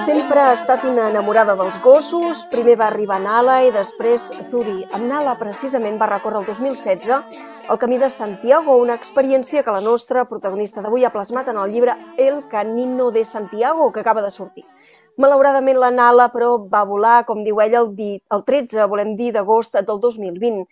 Sempre 0.07 0.41
ha 0.41 0.53
estat 0.55 0.85
una 0.87 1.09
enamorada 1.11 1.57
dels 1.59 1.81
gossos. 1.83 2.45
Primer 2.53 2.77
va 2.79 2.87
arribar 2.87 3.19
Nala 3.23 3.59
i 3.67 3.73
després 3.75 4.31
Zuri. 4.51 4.85
Amb 4.95 5.11
Nala, 5.11 5.35
precisament, 5.41 5.99
va 5.99 6.11
recórrer 6.13 6.45
el 6.45 6.47
2016 6.47 7.11
el 7.67 7.79
camí 7.83 7.99
de 7.99 8.09
Santiago, 8.15 8.77
una 8.79 8.95
experiència 8.95 9.65
que 9.67 9.75
la 9.75 9.83
nostra 9.83 10.23
protagonista 10.31 10.85
d'avui 10.85 11.03
ha 11.05 11.11
plasmat 11.11 11.49
en 11.51 11.59
el 11.59 11.73
llibre 11.73 11.97
El 12.17 12.45
Canino 12.47 13.11
de 13.11 13.25
Santiago, 13.25 13.91
que 13.91 14.01
acaba 14.01 14.23
de 14.23 14.31
sortir. 14.31 14.65
Malauradament, 15.23 15.79
la 15.81 15.89
Nala, 15.91 16.27
però, 16.33 16.49
va 16.73 16.83
volar, 16.85 17.23
com 17.29 17.39
diu 17.45 17.61
ella, 17.65 17.81
el, 17.81 17.95
di, 17.97 18.09
el 18.37 18.43
13, 18.51 18.85
volem 18.91 19.15
dir, 19.17 19.31
d'agost 19.33 19.79
del 19.79 20.01
2020. 20.03 20.67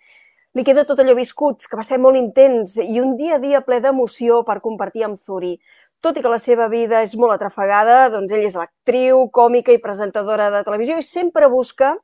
Li 0.55 0.63
queda 0.67 0.83
tot 0.87 1.01
allò 1.01 1.15
viscut, 1.17 1.65
que 1.69 1.79
va 1.79 1.85
ser 1.87 1.97
molt 2.03 2.19
intens, 2.19 2.75
i 2.83 2.99
un 3.01 3.15
dia 3.17 3.39
a 3.39 3.41
dia 3.41 3.63
ple 3.65 3.79
d'emoció 3.83 4.43
per 4.49 4.61
compartir 4.67 5.03
amb 5.07 5.17
Zuri. 5.17 5.57
tot 6.05 6.17
i 6.19 6.21
que 6.21 6.29
la 6.29 6.37
seva 6.37 6.67
vida 6.69 6.99
és 7.01 7.15
molt 7.17 7.33
atrafegada, 7.33 8.09
doncs 8.13 8.33
ell 8.37 8.43
és 8.45 8.55
l'actriu, 8.59 9.23
còmica 9.37 9.73
i 9.73 9.79
presentadora 9.81 10.51
de 10.53 10.61
televisió 10.67 10.99
i 11.01 11.05
sempre 11.07 11.47
busca 11.49 11.95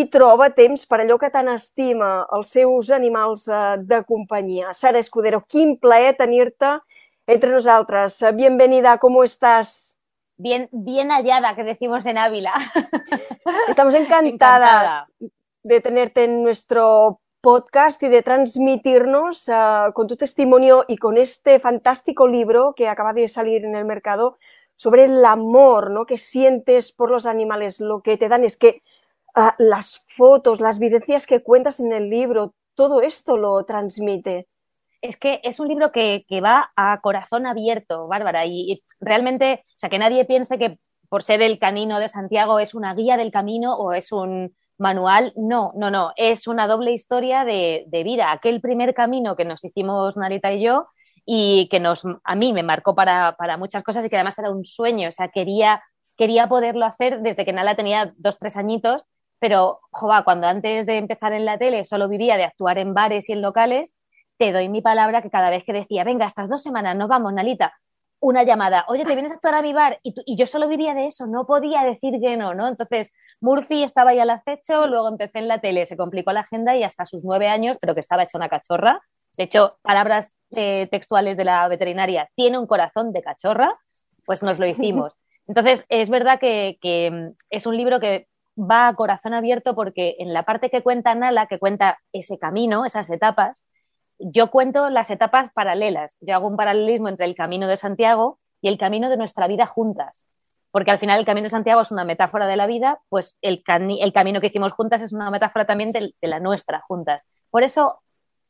i 0.00 0.04
troba 0.16 0.50
temps 0.54 0.86
per 0.86 1.00
allò 1.00 1.16
que 1.18 1.32
tant 1.34 1.50
estima, 1.54 2.10
els 2.36 2.54
seus 2.54 2.92
animals 2.94 3.48
eh, 3.48 3.64
de 3.90 4.02
companyia. 4.06 4.70
Sara 4.72 5.02
Escudero, 5.02 5.42
quin 5.48 5.74
plaer 5.82 6.14
tenir-te 6.20 6.76
entre 7.26 7.50
nosotras. 7.50 8.22
Bienvenida, 8.34 8.98
¿cómo 8.98 9.24
estás? 9.24 9.93
Bien, 10.36 10.68
bien 10.72 11.10
hallada, 11.10 11.54
que 11.54 11.62
decimos 11.62 12.04
en 12.06 12.18
Ávila. 12.18 12.54
Estamos 13.68 13.94
encantadas 13.94 15.04
Encantada. 15.04 15.06
de 15.62 15.80
tenerte 15.80 16.24
en 16.24 16.42
nuestro 16.42 17.20
podcast 17.40 18.02
y 18.02 18.08
de 18.08 18.22
transmitirnos 18.22 19.48
ah, 19.48 19.92
con 19.94 20.08
tu 20.08 20.16
testimonio 20.16 20.86
y 20.88 20.96
con 20.96 21.18
este 21.18 21.60
fantástico 21.60 22.26
libro 22.26 22.74
que 22.74 22.88
acaba 22.88 23.12
de 23.12 23.28
salir 23.28 23.64
en 23.64 23.76
el 23.76 23.84
mercado 23.84 24.38
sobre 24.76 25.04
el 25.04 25.24
amor 25.24 25.90
¿no? 25.90 26.04
que 26.04 26.16
sientes 26.16 26.90
por 26.90 27.10
los 27.10 27.26
animales. 27.26 27.80
Lo 27.80 28.00
que 28.00 28.16
te 28.16 28.28
dan 28.28 28.42
es 28.44 28.56
que 28.56 28.82
ah, 29.34 29.54
las 29.58 30.02
fotos, 30.16 30.60
las 30.60 30.80
vivencias 30.80 31.26
que 31.26 31.42
cuentas 31.42 31.78
en 31.78 31.92
el 31.92 32.08
libro, 32.08 32.54
todo 32.74 33.02
esto 33.02 33.36
lo 33.36 33.64
transmite. 33.64 34.48
Es 35.04 35.18
que 35.18 35.38
es 35.42 35.60
un 35.60 35.68
libro 35.68 35.92
que, 35.92 36.24
va 36.42 36.72
a 36.76 36.98
corazón 37.02 37.46
abierto, 37.46 38.08
Bárbara, 38.08 38.46
y, 38.46 38.82
realmente, 39.00 39.66
o 39.68 39.78
sea, 39.78 39.90
que 39.90 39.98
nadie 39.98 40.24
piense 40.24 40.58
que 40.58 40.78
por 41.10 41.22
ser 41.22 41.42
el 41.42 41.58
canino 41.58 42.00
de 42.00 42.08
Santiago 42.08 42.58
es 42.58 42.74
una 42.74 42.94
guía 42.94 43.18
del 43.18 43.30
camino 43.30 43.74
o 43.74 43.92
es 43.92 44.12
un 44.12 44.56
manual. 44.78 45.34
No, 45.36 45.72
no, 45.76 45.90
no, 45.90 46.12
es 46.16 46.46
una 46.46 46.66
doble 46.66 46.92
historia 46.92 47.44
de, 47.44 47.84
de 47.88 48.02
vida. 48.02 48.32
Aquel 48.32 48.62
primer 48.62 48.94
camino 48.94 49.36
que 49.36 49.44
nos 49.44 49.62
hicimos 49.62 50.16
Narita 50.16 50.54
y 50.54 50.62
yo 50.62 50.86
y 51.26 51.68
que 51.68 51.80
nos, 51.80 52.02
a 52.24 52.34
mí 52.34 52.54
me 52.54 52.62
marcó 52.62 52.94
para, 52.94 53.36
para 53.36 53.58
muchas 53.58 53.82
cosas 53.82 54.06
y 54.06 54.08
que 54.08 54.16
además 54.16 54.38
era 54.38 54.50
un 54.50 54.64
sueño, 54.64 55.10
o 55.10 55.12
sea, 55.12 55.28
quería, 55.28 55.82
quería 56.16 56.48
poderlo 56.48 56.86
hacer 56.86 57.20
desde 57.20 57.44
que 57.44 57.52
Nala 57.52 57.76
tenía 57.76 58.14
dos, 58.16 58.38
tres 58.38 58.56
añitos, 58.56 59.04
pero, 59.38 59.80
jova, 59.90 60.24
cuando 60.24 60.46
antes 60.46 60.86
de 60.86 60.96
empezar 60.96 61.34
en 61.34 61.44
la 61.44 61.58
tele 61.58 61.84
solo 61.84 62.08
vivía 62.08 62.38
de 62.38 62.44
actuar 62.44 62.78
en 62.78 62.94
bares 62.94 63.28
y 63.28 63.32
en 63.32 63.42
locales, 63.42 63.92
te 64.44 64.52
doy 64.52 64.68
mi 64.68 64.82
palabra 64.82 65.22
que 65.22 65.30
cada 65.30 65.48
vez 65.48 65.64
que 65.64 65.72
decía, 65.72 66.04
venga, 66.04 66.26
estas 66.26 66.50
dos 66.50 66.62
semanas 66.62 66.94
nos 66.96 67.08
vamos, 67.08 67.32
Nalita, 67.32 67.72
una 68.20 68.42
llamada, 68.42 68.84
oye, 68.88 69.04
¿te 69.04 69.14
vienes 69.14 69.32
a 69.32 69.36
actuar 69.36 69.54
a 69.54 69.62
mi 69.62 69.72
bar? 69.72 70.00
Y 70.02 70.36
yo 70.36 70.44
solo 70.44 70.68
vivía 70.68 70.92
de 70.92 71.06
eso, 71.06 71.26
no 71.26 71.46
podía 71.46 71.82
decir 71.82 72.20
que 72.20 72.36
no, 72.36 72.52
¿no? 72.54 72.68
Entonces, 72.68 73.10
Murphy 73.40 73.82
estaba 73.82 74.10
ahí 74.10 74.18
al 74.18 74.28
acecho, 74.28 74.86
luego 74.86 75.08
empecé 75.08 75.38
en 75.38 75.48
la 75.48 75.62
tele, 75.62 75.86
se 75.86 75.96
complicó 75.96 76.30
la 76.32 76.40
agenda 76.40 76.76
y 76.76 76.82
hasta 76.82 77.06
sus 77.06 77.24
nueve 77.24 77.48
años, 77.48 77.78
pero 77.80 77.94
que 77.94 78.00
estaba 78.00 78.22
hecha 78.22 78.36
una 78.36 78.50
cachorra. 78.50 79.00
De 79.38 79.44
hecho, 79.44 79.78
palabras 79.80 80.36
eh, 80.50 80.88
textuales 80.90 81.38
de 81.38 81.44
la 81.44 81.66
veterinaria, 81.68 82.28
tiene 82.34 82.58
un 82.58 82.66
corazón 82.66 83.12
de 83.14 83.22
cachorra, 83.22 83.78
pues 84.26 84.42
nos 84.42 84.58
lo 84.58 84.66
hicimos. 84.66 85.16
Entonces, 85.46 85.86
es 85.88 86.10
verdad 86.10 86.38
que, 86.38 86.76
que, 86.82 87.10
mm, 87.10 87.36
es 87.48 87.66
un 87.66 87.78
libro 87.78 87.98
que 87.98 88.28
va 88.58 88.88
a 88.88 88.94
corazón 88.94 89.32
abierto 89.32 89.74
porque 89.74 90.16
en 90.18 90.34
la 90.34 90.42
parte 90.42 90.68
que 90.68 90.82
cuenta 90.82 91.14
Nala, 91.14 91.46
que 91.46 91.58
cuenta 91.58 91.98
ese 92.12 92.38
camino, 92.38 92.84
esas 92.84 93.08
etapas, 93.08 93.64
yo 94.18 94.50
cuento 94.50 94.90
las 94.90 95.10
etapas 95.10 95.52
paralelas. 95.52 96.16
Yo 96.20 96.34
hago 96.34 96.48
un 96.48 96.56
paralelismo 96.56 97.08
entre 97.08 97.26
el 97.26 97.34
camino 97.34 97.66
de 97.66 97.76
Santiago 97.76 98.38
y 98.60 98.68
el 98.68 98.78
camino 98.78 99.10
de 99.10 99.16
nuestra 99.16 99.46
vida 99.46 99.66
juntas. 99.66 100.26
Porque 100.70 100.90
al 100.90 100.98
final 100.98 101.20
el 101.20 101.26
camino 101.26 101.44
de 101.44 101.50
Santiago 101.50 101.80
es 101.80 101.92
una 101.92 102.04
metáfora 102.04 102.46
de 102.46 102.56
la 102.56 102.66
vida, 102.66 103.00
pues 103.08 103.36
el, 103.42 103.62
el 104.00 104.12
camino 104.12 104.40
que 104.40 104.48
hicimos 104.48 104.72
juntas 104.72 105.02
es 105.02 105.12
una 105.12 105.30
metáfora 105.30 105.66
también 105.66 105.92
de, 105.92 106.14
la 106.20 106.40
nuestra 106.40 106.80
juntas. 106.80 107.22
Por 107.50 107.62
eso 107.62 108.00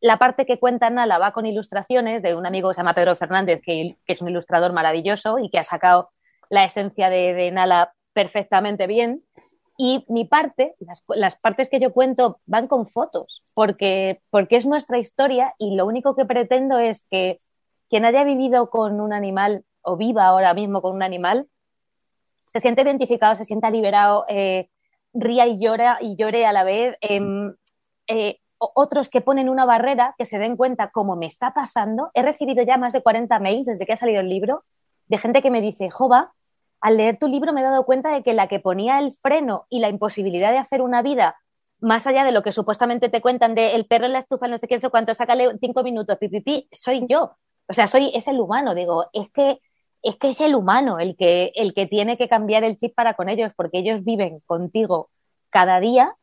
la 0.00 0.18
parte 0.18 0.47
que 0.47 0.59
cuenta 0.59 0.88
Nala 0.90 1.18
va 1.18 1.33
con 1.33 1.47
ilustraciones 1.47 2.23
de 2.23 2.35
un 2.35 2.47
amigo 2.47 2.68
que 2.68 2.75
se 2.75 2.80
llama 2.80 2.94
Pedro 2.94 3.16
Fernández, 3.16 3.61
que, 3.62 3.97
es 4.06 4.23
un 4.23 4.28
ilustrador 4.28 4.73
maravilloso 4.73 5.38
y 5.38 5.50
que 5.50 5.59
ha 5.59 5.64
sacado 5.64 6.11
la 6.49 6.64
esencia 6.64 7.11
de 7.11 7.50
Nala 7.50 7.92
perfectamente 8.14 8.87
bien. 8.87 9.23
Y 9.76 10.04
mi 10.09 10.25
parte, 10.25 10.75
las, 10.78 11.02
las 11.09 11.37
partes 11.37 11.69
que 11.69 11.81
yo 11.81 11.93
cuento 11.93 12.40
van 12.47 12.69
con 12.69 12.87
fotos, 12.87 13.43
porque, 13.54 14.21
porque 14.31 14.57
es 14.57 14.66
nuestra 14.66 14.99
historia 14.99 15.54
y 15.59 15.75
lo 15.75 15.87
único 15.87 16.14
que 16.14 16.25
pretendo 16.25 16.78
es 16.78 17.07
que 17.11 17.38
quien 17.90 18.04
haya 18.04 18.25
vivido 18.25 18.71
con 18.71 19.00
un 19.00 19.12
animal 19.12 19.64
o 19.83 19.97
viva 19.97 20.26
ahora 20.26 20.54
mismo 20.54 20.81
con 20.81 20.95
un 20.95 21.02
animal, 21.02 21.49
se 22.47 22.61
siente 22.61 22.83
identificado, 22.83 23.35
se 23.35 23.45
sienta 23.45 23.71
liberado, 23.71 24.25
eh, 24.28 24.69
ría 25.12 25.47
y 25.47 25.59
llora 25.59 25.99
y 26.00 26.16
llore 26.16 26.47
a 26.47 26.52
la 26.52 26.64
vez. 26.64 26.97
em, 27.00 27.54
eh, 28.07 28.38
otros 28.59 29.11
que 29.11 29.21
ponen 29.21 29.49
una 29.49 29.64
barrera, 29.64 30.14
que 30.16 30.25
se 30.25 30.38
den 30.38 30.57
cuenta 30.57 30.90
cómo 30.90 31.16
me 31.16 31.26
está 31.26 31.52
pasando. 31.52 32.11
He 32.14 32.23
recibido 32.23 32.62
ya 32.62 32.78
más 32.78 32.93
de 32.93 33.02
40 33.02 33.38
mails 33.38 33.66
desde 33.66 33.85
que 33.85 33.93
ha 33.93 33.97
salido 33.97 34.21
el 34.21 34.28
libro 34.28 34.64
de 35.09 35.19
gente 35.19 35.43
que 35.43 35.50
me 35.50 35.61
dice, 35.61 35.90
Jova, 35.90 36.33
al 36.85 36.99
leer 36.99 37.19
tu 37.19 37.29
libro 37.29 37.55
me 37.55 37.62
he 37.62 37.64
dado 37.64 37.87
cuenta 37.87 38.11
de 38.11 38.23
que 38.23 38.35
la 38.35 38.47
que 38.47 38.61
ponía 38.61 38.99
el 38.99 39.12
freno 39.12 39.67
y 39.71 39.79
la 39.79 39.88
imposibilidad 39.88 40.50
de 40.53 40.59
hacer 40.59 40.83
una 40.83 41.00
vida 41.00 41.35
más 41.81 42.07
allá 42.07 42.25
de 42.25 42.31
lo 42.31 42.43
que 42.43 42.53
supuestamente 42.53 43.09
te 43.09 43.23
cuentan 43.23 43.55
de 43.55 43.75
el 43.75 43.87
perro 43.87 44.05
en 44.05 44.12
la 44.12 44.19
estufa, 44.19 44.49
no 44.49 44.59
sé 44.59 44.69
qué, 44.69 44.79
sé 44.79 44.91
cuánto, 44.91 45.14
sácale 45.14 45.57
cinco 45.61 45.83
minutos, 45.83 46.19
pi, 46.19 46.29
pi, 46.29 46.43
pi, 46.43 46.69
soy 46.73 47.07
yo. 47.09 47.38
O 47.69 47.73
sea, 47.73 47.87
soy, 47.87 48.11
es 48.14 48.29
el 48.29 48.38
humano, 48.38 48.75
digo, 48.75 49.07
es 49.14 49.31
que, 49.31 49.61
es 50.03 50.17
que 50.17 50.29
es 50.29 50.41
el 50.43 50.55
humano 50.55 50.99
el 51.00 51.17
que, 51.17 51.53
el 51.55 51.73
que 51.73 51.87
tiene 51.87 52.19
que 52.19 52.29
cambiar 52.29 52.64
el 52.64 52.76
chip 52.76 52.95
para 52.95 53.14
con 53.14 53.31
ellos, 53.31 53.50
porque 53.57 53.79
ellos 53.79 54.05
viven 54.05 54.41
contigo 54.45 55.09
cada 55.49 55.81
día 55.81 56.14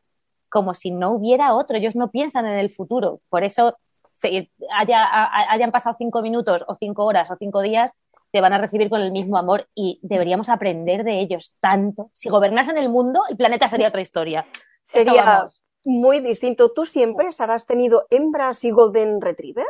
como 0.48 0.74
si 0.74 0.92
no 0.92 1.10
hubiera 1.10 1.54
otro, 1.54 1.76
ellos 1.76 1.96
no 1.96 2.12
piensan 2.12 2.46
en 2.46 2.58
el 2.58 2.70
futuro. 2.70 3.20
Por 3.30 3.42
eso, 3.42 3.76
se, 4.14 4.52
haya, 4.72 5.08
hayan 5.50 5.72
pasado 5.72 5.96
cinco 5.98 6.22
minutos 6.22 6.64
o 6.68 6.76
cinco 6.78 7.04
horas 7.04 7.28
o 7.32 7.36
cinco 7.36 7.62
días, 7.62 7.90
te 8.32 8.40
van 8.40 8.54
a 8.54 8.58
recibir 8.58 8.88
con 8.88 9.02
el 9.02 9.12
mismo 9.12 9.36
amor 9.36 9.68
y 9.74 10.00
deberíamos 10.02 10.48
aprender 10.48 11.04
de 11.04 11.20
ellos 11.20 11.54
tanto. 11.60 12.10
Si 12.14 12.30
gobernasen 12.30 12.78
el 12.78 12.88
mundo, 12.88 13.22
el 13.28 13.36
planeta 13.36 13.68
sería 13.68 13.88
otra 13.88 14.00
historia. 14.00 14.46
Sería 14.82 15.46
muy 15.84 16.20
distinto. 16.20 16.72
¿Tú 16.72 16.86
siempre, 16.86 17.30
Sara, 17.32 17.54
has 17.54 17.66
tenido 17.66 18.06
hembras 18.10 18.64
y 18.64 18.70
golden 18.70 19.20
retriever? 19.20 19.66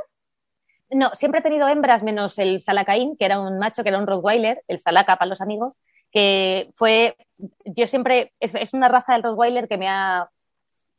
No, 0.90 1.10
siempre 1.14 1.40
he 1.40 1.42
tenido 1.42 1.66
hembras 1.66 2.04
menos 2.04 2.38
el 2.38 2.62
Zalacaín, 2.62 3.16
que 3.16 3.24
era 3.24 3.40
un 3.40 3.58
macho, 3.58 3.82
que 3.82 3.88
era 3.88 3.98
un 3.98 4.06
Rottweiler, 4.06 4.62
el 4.68 4.80
Zalaca 4.80 5.16
para 5.16 5.28
los 5.28 5.40
amigos, 5.40 5.74
que 6.12 6.70
fue, 6.76 7.16
yo 7.64 7.86
siempre, 7.88 8.32
es, 8.38 8.54
es 8.54 8.74
una 8.74 8.88
raza 8.88 9.14
del 9.14 9.24
Rottweiler 9.24 9.66
que 9.66 9.78
me 9.78 9.88
ha, 9.88 10.28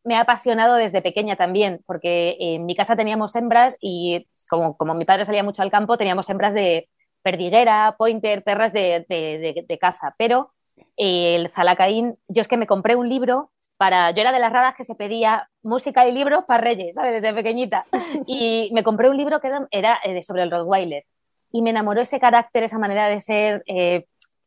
me 0.04 0.16
ha 0.16 0.22
apasionado 0.22 0.76
desde 0.76 1.02
pequeña 1.02 1.38
también, 1.38 1.82
porque 1.86 2.36
en 2.40 2.66
mi 2.66 2.76
casa 2.76 2.96
teníamos 2.96 3.36
hembras 3.36 3.78
y 3.80 4.28
como, 4.50 4.76
como 4.76 4.96
mi 4.96 5.06
padre 5.06 5.26
salía 5.26 5.44
mucho 5.44 5.62
al 5.62 5.72
campo, 5.72 5.98
teníamos 5.98 6.30
hembras 6.30 6.54
de 6.56 6.90
perdiguera, 7.24 7.96
pointer, 7.98 8.44
perras 8.44 8.74
de, 8.74 9.78
caza, 9.82 10.14
pero 10.18 10.52
eh, 10.98 11.36
el 11.36 11.50
Zalacaín, 11.50 12.18
yo 12.28 12.42
es 12.42 12.48
que 12.48 12.58
me 12.58 12.68
compré 12.68 12.96
un 12.96 13.10
libro 13.10 13.52
para, 13.78 14.12
yo 14.12 14.22
era 14.22 14.32
de 14.32 14.40
las 14.40 14.54
raras 14.54 14.76
que 14.76 14.84
se 14.84 14.96
pedía 14.96 15.50
música 15.64 16.08
y 16.08 16.12
libros 16.12 16.44
para 16.46 16.62
Reyes, 16.62 16.96
¿sabes? 16.96 17.22
Desde 17.22 17.34
pequeñita. 17.34 17.86
Y 18.28 18.70
me 18.74 18.84
compré 18.84 19.10
un 19.10 19.18
libro 19.18 19.40
que 19.42 19.52
era, 19.72 20.00
eh, 20.04 20.24
sobre 20.24 20.44
el 20.44 20.52
Rottweiler. 20.52 21.04
Y 21.52 21.62
me 21.62 21.72
enamoró 21.72 22.02
ese 22.02 22.20
carácter, 22.20 22.64
esa 22.64 22.78
manera 22.78 23.08
de 23.08 23.22
ser. 23.22 23.64
eh, 23.66 24.06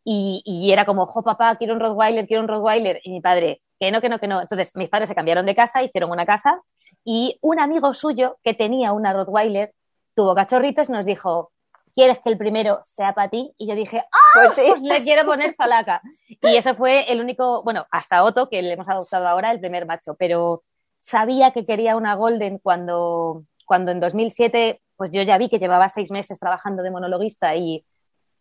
y, 0.09 0.43
y 0.45 0.73
era 0.73 0.85
como, 0.87 1.07
jo, 1.07 1.23
papá, 1.25 1.57
quiero 1.57 1.75
un 1.75 1.81
Rottweiler, 1.81 2.29
quiero 2.29 2.43
un 2.43 2.49
Rottweiler. 2.49 3.01
Y 3.03 3.11
mi 3.11 3.21
padre, 3.21 3.61
que 3.81 3.91
no, 3.91 4.01
que 4.01 4.09
no, 4.09 4.21
que 4.21 4.29
no. 4.29 4.41
Entonces 4.41 4.75
mis 4.77 4.89
padres 4.89 5.09
se 5.09 5.17
cambiaron 5.17 5.47
de 5.47 5.57
casa, 5.57 5.83
hicieron 5.83 6.11
una 6.11 6.25
casa. 6.25 6.63
Y 7.05 7.39
un 7.41 7.59
amigo 7.59 7.93
suyo 7.93 8.39
que 8.45 8.55
tenía 8.55 8.93
una 8.93 9.13
Rottweiler 9.13 9.73
tuvo 10.15 10.35
cachorritos 10.35 10.89
y 10.89 10.93
nos 10.93 11.05
dijo, 11.05 11.53
¿quieres 11.97 12.19
que 12.21 12.29
el 12.29 12.39
primero 12.39 12.79
sea 12.83 13.15
para 13.15 13.31
ti? 13.31 13.53
Y 13.57 13.67
yo 13.67 13.75
dije, 13.75 14.05
¡ah! 14.13 14.19
Pues 14.35 14.53
sí. 14.53 14.63
Pues 14.69 14.83
le 14.83 15.03
quiero 15.03 15.25
poner 15.25 15.55
Zalaca. 15.57 16.03
Y 16.29 16.57
ese 16.57 16.75
fue 16.75 17.11
el 17.11 17.21
único, 17.21 17.65
bueno, 17.65 17.87
hasta 17.91 18.23
Otto, 18.23 18.49
que 18.49 18.63
le 18.63 18.75
hemos 18.75 18.89
adoptado 18.89 19.27
ahora, 19.27 19.51
el 19.51 19.61
primer 19.61 19.87
macho, 19.87 20.15
pero 20.15 20.63
sabía 21.01 21.53
que 21.53 21.65
quería 21.65 21.97
una 21.97 22.15
Golden 22.15 22.59
cuando, 22.59 23.45
cuando 23.65 23.93
en 23.93 24.01
2007, 24.01 24.83
pues 24.97 25.11
yo 25.11 25.23
ya 25.23 25.39
vi 25.39 25.49
que 25.49 25.59
llevaba 25.59 25.89
seis 25.89 26.11
meses 26.11 26.39
trabajando 26.39 26.83
de 26.83 26.91
monologuista 26.91 27.57
y, 27.57 27.85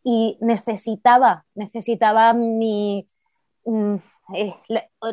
y 0.04 0.38
necesitaba, 0.42 1.46
necesitaba 1.56 2.34
mi, 2.34 3.08
mm, 3.64 3.96
eh, 4.36 4.54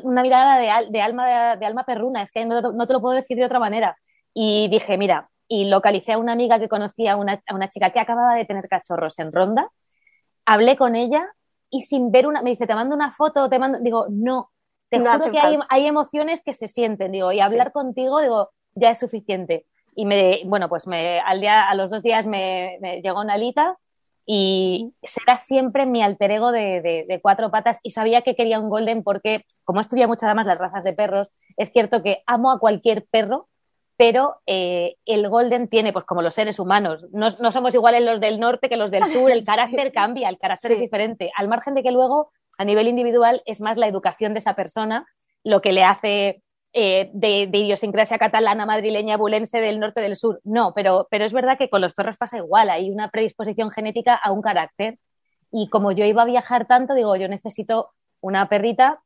una 0.02 0.22
mirada 0.22 0.58
de, 0.58 0.90
de 0.90 1.00
alma, 1.00 1.52
de, 1.52 1.58
de 1.58 1.66
alma 1.66 1.84
perruna, 1.84 2.22
es 2.22 2.32
que 2.32 2.44
no, 2.44 2.60
no 2.60 2.86
te 2.88 2.92
lo 2.92 3.00
puedo 3.00 3.14
decir 3.14 3.36
de 3.36 3.44
otra 3.44 3.60
manera. 3.60 3.96
Y 4.34 4.68
dije, 4.68 4.98
mira, 4.98 5.28
y 5.48 5.66
localicé 5.66 6.12
a 6.12 6.18
una 6.18 6.32
amiga 6.32 6.58
que 6.58 6.68
conocía 6.68 7.12
a 7.12 7.16
una, 7.16 7.42
a 7.46 7.54
una 7.54 7.68
chica 7.68 7.90
que 7.90 8.00
acababa 8.00 8.34
de 8.34 8.44
tener 8.46 8.68
cachorros 8.68 9.18
en 9.18 9.32
Ronda, 9.32 9.70
hablé 10.44 10.76
con 10.76 10.96
ella 10.96 11.26
y 11.70 11.80
sin 11.82 12.10
ver 12.10 12.26
una, 12.26 12.42
me 12.42 12.50
dice, 12.50 12.66
te 12.66 12.74
mando 12.74 12.94
una 12.94 13.12
foto, 13.12 13.48
te 13.48 13.58
mando, 13.58 13.78
digo, 13.80 14.06
no, 14.10 14.50
te 14.90 14.98
No 14.98 15.06
juro 15.08 15.30
que 15.30 15.38
hay, 15.38 15.58
hay 15.70 15.86
emociones 15.86 16.42
que 16.44 16.52
se 16.52 16.68
sienten, 16.68 17.12
digo, 17.12 17.32
y 17.32 17.40
hablar 17.40 17.72
contigo, 17.72 18.20
digo, 18.20 18.50
ya 18.74 18.90
es 18.90 18.98
suficiente. 18.98 19.66
Y 19.94 20.06
me, 20.06 20.42
bueno, 20.46 20.68
pues 20.68 20.86
me, 20.86 21.20
al 21.20 21.40
día, 21.40 21.68
a 21.68 21.74
los 21.74 21.90
dos 21.90 22.02
días 22.02 22.26
me, 22.26 22.78
me 22.80 23.00
llegó 23.02 23.20
una 23.20 23.34
alita 23.34 23.76
y 24.26 24.94
será 25.02 25.36
siempre 25.38 25.86
mi 25.86 26.02
alter 26.02 26.30
ego 26.30 26.52
de, 26.52 26.80
de- 26.82 27.04
de 27.08 27.20
cuatro 27.20 27.50
patas. 27.50 27.78
Y 27.82 27.90
sabía 27.90 28.22
que 28.22 28.36
quería 28.36 28.60
un 28.60 28.68
golden 28.70 29.02
porque, 29.02 29.44
como 29.64 29.80
he 29.80 29.82
estudiado 29.82 30.08
muchas 30.08 30.34
más 30.34 30.46
las 30.46 30.58
razas 30.58 30.84
de 30.84 30.92
perros, 30.94 31.28
es 31.56 31.70
cierto 31.72 32.02
que 32.02 32.22
amo 32.26 32.50
a 32.52 32.58
cualquier 32.60 33.06
perro, 33.10 33.48
pero 34.02 34.40
eh, 34.46 34.96
el 35.06 35.28
Golden 35.28 35.68
tiene, 35.68 35.92
pues 35.92 36.04
como 36.04 36.22
los 36.22 36.34
seres 36.34 36.58
humanos, 36.58 37.06
no, 37.12 37.28
no, 37.38 37.52
somos 37.52 37.72
iguales 37.72 38.02
los 38.02 38.18
del 38.18 38.40
norte 38.40 38.68
que 38.68 38.76
los 38.76 38.90
del 38.90 39.04
sur, 39.04 39.30
el 39.30 39.44
carácter 39.46 39.92
cambia, 39.92 40.28
el 40.28 40.38
carácter 40.38 40.70
sí. 40.70 40.74
es 40.74 40.80
diferente, 40.80 41.30
al 41.36 41.46
margen 41.46 41.76
de 41.76 41.84
que 41.84 41.92
luego 41.92 42.32
a 42.58 42.64
nivel 42.64 42.88
individual 42.88 43.44
es 43.46 43.60
más 43.60 43.78
la 43.78 43.86
educación 43.86 44.32
de 44.32 44.40
esa 44.40 44.56
persona 44.56 45.06
lo 45.44 45.60
que 45.60 45.70
le 45.70 45.84
hace 45.84 46.42
eh, 46.72 47.10
de, 47.12 47.46
de, 47.48 47.58
idiosincrasia 47.58 48.18
catalana, 48.18 48.66
madrileña, 48.66 49.16
bulense 49.16 49.60
del 49.60 49.78
norte 49.78 50.00
del 50.00 50.16
sur. 50.16 50.40
No, 50.42 50.72
pero, 50.74 51.06
pero 51.08 51.24
es 51.24 51.32
verdad 51.32 51.56
que 51.56 51.70
con 51.70 51.80
los 51.80 51.92
perros 51.92 52.16
pasa 52.16 52.38
igual, 52.38 52.70
hay 52.70 52.90
una 52.90 53.08
predisposición 53.08 53.70
genética 53.70 54.16
a 54.16 54.32
un 54.32 54.42
carácter. 54.42 54.98
Y 55.52 55.68
como 55.68 55.92
yo 55.92 56.04
iba 56.04 56.22
a 56.22 56.24
viajar 56.26 56.66
tanto, 56.66 56.94
digo, 56.94 57.14
yo 57.14 57.28
necesito 57.28 57.90
una 58.20 58.48
perrita. 58.48 59.00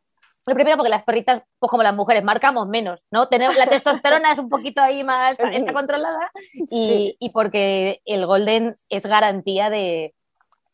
Lo 0.46 0.54
primero 0.54 0.76
porque 0.76 0.90
las 0.90 1.04
perritas, 1.04 1.42
pues 1.58 1.70
como 1.70 1.82
las 1.82 1.94
mujeres, 1.94 2.22
marcamos 2.22 2.68
menos, 2.68 3.00
¿no? 3.10 3.28
Tenemos, 3.28 3.56
la 3.56 3.66
testosterona 3.66 4.32
es 4.32 4.38
un 4.38 4.48
poquito 4.48 4.80
ahí 4.80 5.02
más, 5.02 5.36
está 5.52 5.72
controlada 5.72 6.30
y, 6.70 6.86
sí. 6.86 7.16
y 7.18 7.30
porque 7.30 8.00
el 8.04 8.26
golden 8.26 8.76
es 8.88 9.04
garantía 9.06 9.70
de, 9.70 10.14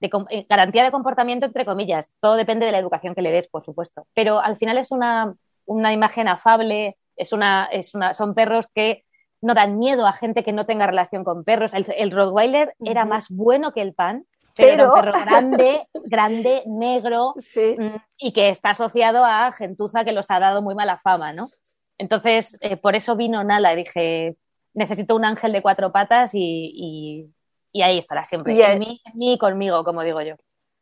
de, 0.03 0.11
eh, 0.31 0.47
garantía 0.49 0.85
de 0.85 0.91
comportamiento, 0.91 1.47
entre 1.47 1.65
comillas. 1.65 2.13
Todo 2.21 2.35
depende 2.35 2.67
de 2.67 2.73
la 2.73 2.79
educación 2.79 3.15
que 3.15 3.23
le 3.23 3.33
des, 3.33 3.49
por 3.49 3.65
supuesto. 3.65 4.07
Pero 4.15 4.41
al 4.41 4.57
final 4.57 4.77
es 4.77 4.91
una, 4.91 5.35
una 5.65 5.93
imagen 5.93 6.29
afable, 6.29 6.99
es 7.17 7.33
una, 7.33 7.67
es 7.73 7.95
una, 7.95 8.13
son 8.13 8.35
perros 8.35 8.67
que 8.75 9.05
no 9.41 9.55
dan 9.55 9.79
miedo 9.79 10.07
a 10.07 10.13
gente 10.13 10.45
que 10.45 10.53
no 10.53 10.67
tenga 10.67 10.87
relación 10.87 11.25
con 11.25 11.45
perros. 11.45 11.73
El, 11.73 11.87
el 11.97 12.11
Rottweiler 12.11 12.75
uh 12.79 12.85
-huh. 12.85 12.91
era 12.91 13.05
más 13.05 13.29
bueno 13.31 13.73
que 13.73 13.81
el 13.81 13.95
pan, 13.95 14.27
pero, 14.57 14.71
pero... 14.71 14.73
era 14.73 14.95
un 14.95 15.01
perro 15.01 15.25
grande, 15.25 15.89
grande, 16.05 16.63
negro 16.67 17.35
sí. 17.39 17.77
y 18.19 18.33
que 18.33 18.49
está 18.49 18.71
asociado 18.71 19.25
a 19.25 19.53
gentuza 19.53 20.05
que 20.05 20.13
los 20.13 20.31
ha 20.31 20.41
dado 20.41 20.63
muy 20.63 20.75
mala 20.75 20.99
fama, 20.99 21.33
¿no? 21.33 21.51
Entonces, 21.99 22.59
eh, 22.61 22.77
por 22.77 22.97
eso 22.97 23.17
vino 23.17 23.45
Nala 23.45 23.73
y 23.73 23.77
dije, 23.77 24.37
necesito 24.75 25.15
un 25.15 25.25
ángel 25.25 25.53
de 25.53 25.63
cuatro 25.63 25.93
patas 25.93 26.35
y, 26.35 26.73
y, 26.75 27.31
y 27.73 27.83
ahí 27.83 27.99
estará 27.99 28.25
siempre, 28.25 28.55
y 28.55 28.63
en, 28.63 28.79
mí, 28.79 29.01
en 29.05 29.19
mí 29.19 29.33
y 29.35 29.39
conmigo, 29.39 29.85
como 29.85 30.03
digo 30.03 30.21
yo. 30.23 30.37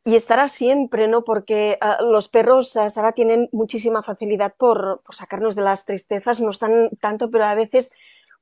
Y 0.05 0.17
estará 0.17 0.49
siempre, 0.49 1.09
¿no? 1.09 1.25
Porque 1.25 1.79
uh, 1.83 2.11
los 2.11 2.29
perros, 2.29 2.75
uh, 2.77 2.89
Sara, 2.89 3.13
tienen 3.13 3.51
muchísima 3.53 4.03
facilidad 4.03 4.55
por, 4.57 5.03
por, 5.05 5.15
sacarnos 5.15 5.57
de 5.57 5.63
las 5.63 5.85
tristezas, 5.85 6.41
no 6.41 6.51
están 6.51 6.89
tanto, 7.01 7.31
pero 7.31 7.45
a 7.45 7.55
veces, 7.55 7.93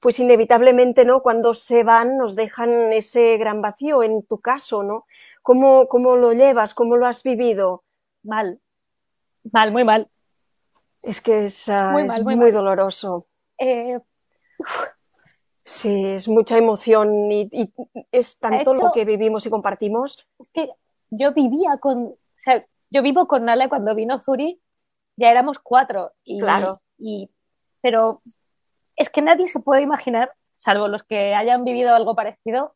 pues 0.00 0.18
inevitablemente, 0.18 1.04
¿no? 1.04 1.22
Cuando 1.22 1.54
se 1.54 1.82
van 1.82 2.16
nos 2.16 2.34
dejan 2.34 2.92
ese 2.92 3.36
gran 3.36 3.60
vacío, 3.60 4.02
en 4.02 4.22
tu 4.22 4.40
caso, 4.40 4.82
¿no? 4.82 5.06
¿Cómo, 5.42 5.88
cómo 5.88 6.16
lo 6.16 6.32
llevas? 6.32 6.74
¿Cómo 6.74 6.96
lo 6.96 7.06
has 7.06 7.22
vivido? 7.22 7.82
Mal, 8.22 8.60
mal, 9.52 9.72
muy 9.72 9.84
mal. 9.84 10.08
Es 11.02 11.20
que 11.20 11.44
es 11.44 11.68
uh, 11.68 11.90
muy, 11.92 12.04
mal, 12.04 12.52
doloroso. 12.52 13.26
Eh... 13.58 13.98
Sí, 15.64 16.02
es 16.06 16.28
mucha 16.28 16.56
emoción 16.56 17.30
y, 17.30 17.48
y 17.52 17.72
es 18.10 18.38
tanto 18.38 18.72
hecho... 18.72 18.84
lo 18.84 18.92
que 18.92 19.04
vivimos 19.04 19.44
y 19.44 19.50
compartimos. 19.50 20.26
Es 20.38 20.50
que 20.50 20.70
yo 21.10 21.32
vivía 21.32 21.76
con, 21.78 22.04
o 22.06 22.16
sea, 22.42 22.64
yo 22.88 23.02
vivo 23.02 23.28
con 23.28 23.44
Nala 23.44 23.68
cuando 23.68 23.94
vino 23.94 24.18
Zuri, 24.18 24.60
ya 25.16 25.30
éramos 25.30 25.58
cuatro. 25.58 26.12
Y, 26.24 26.40
claro. 26.40 26.80
Y, 26.96 27.30
pero 27.82 28.22
es 28.98 29.08
que 29.08 29.22
nadie 29.22 29.48
se 29.48 29.60
puede 29.60 29.82
imaginar, 29.82 30.32
salvo 30.56 30.88
los 30.88 31.02
que 31.02 31.34
hayan 31.34 31.64
vivido 31.64 31.94
algo 31.94 32.14
parecido, 32.14 32.74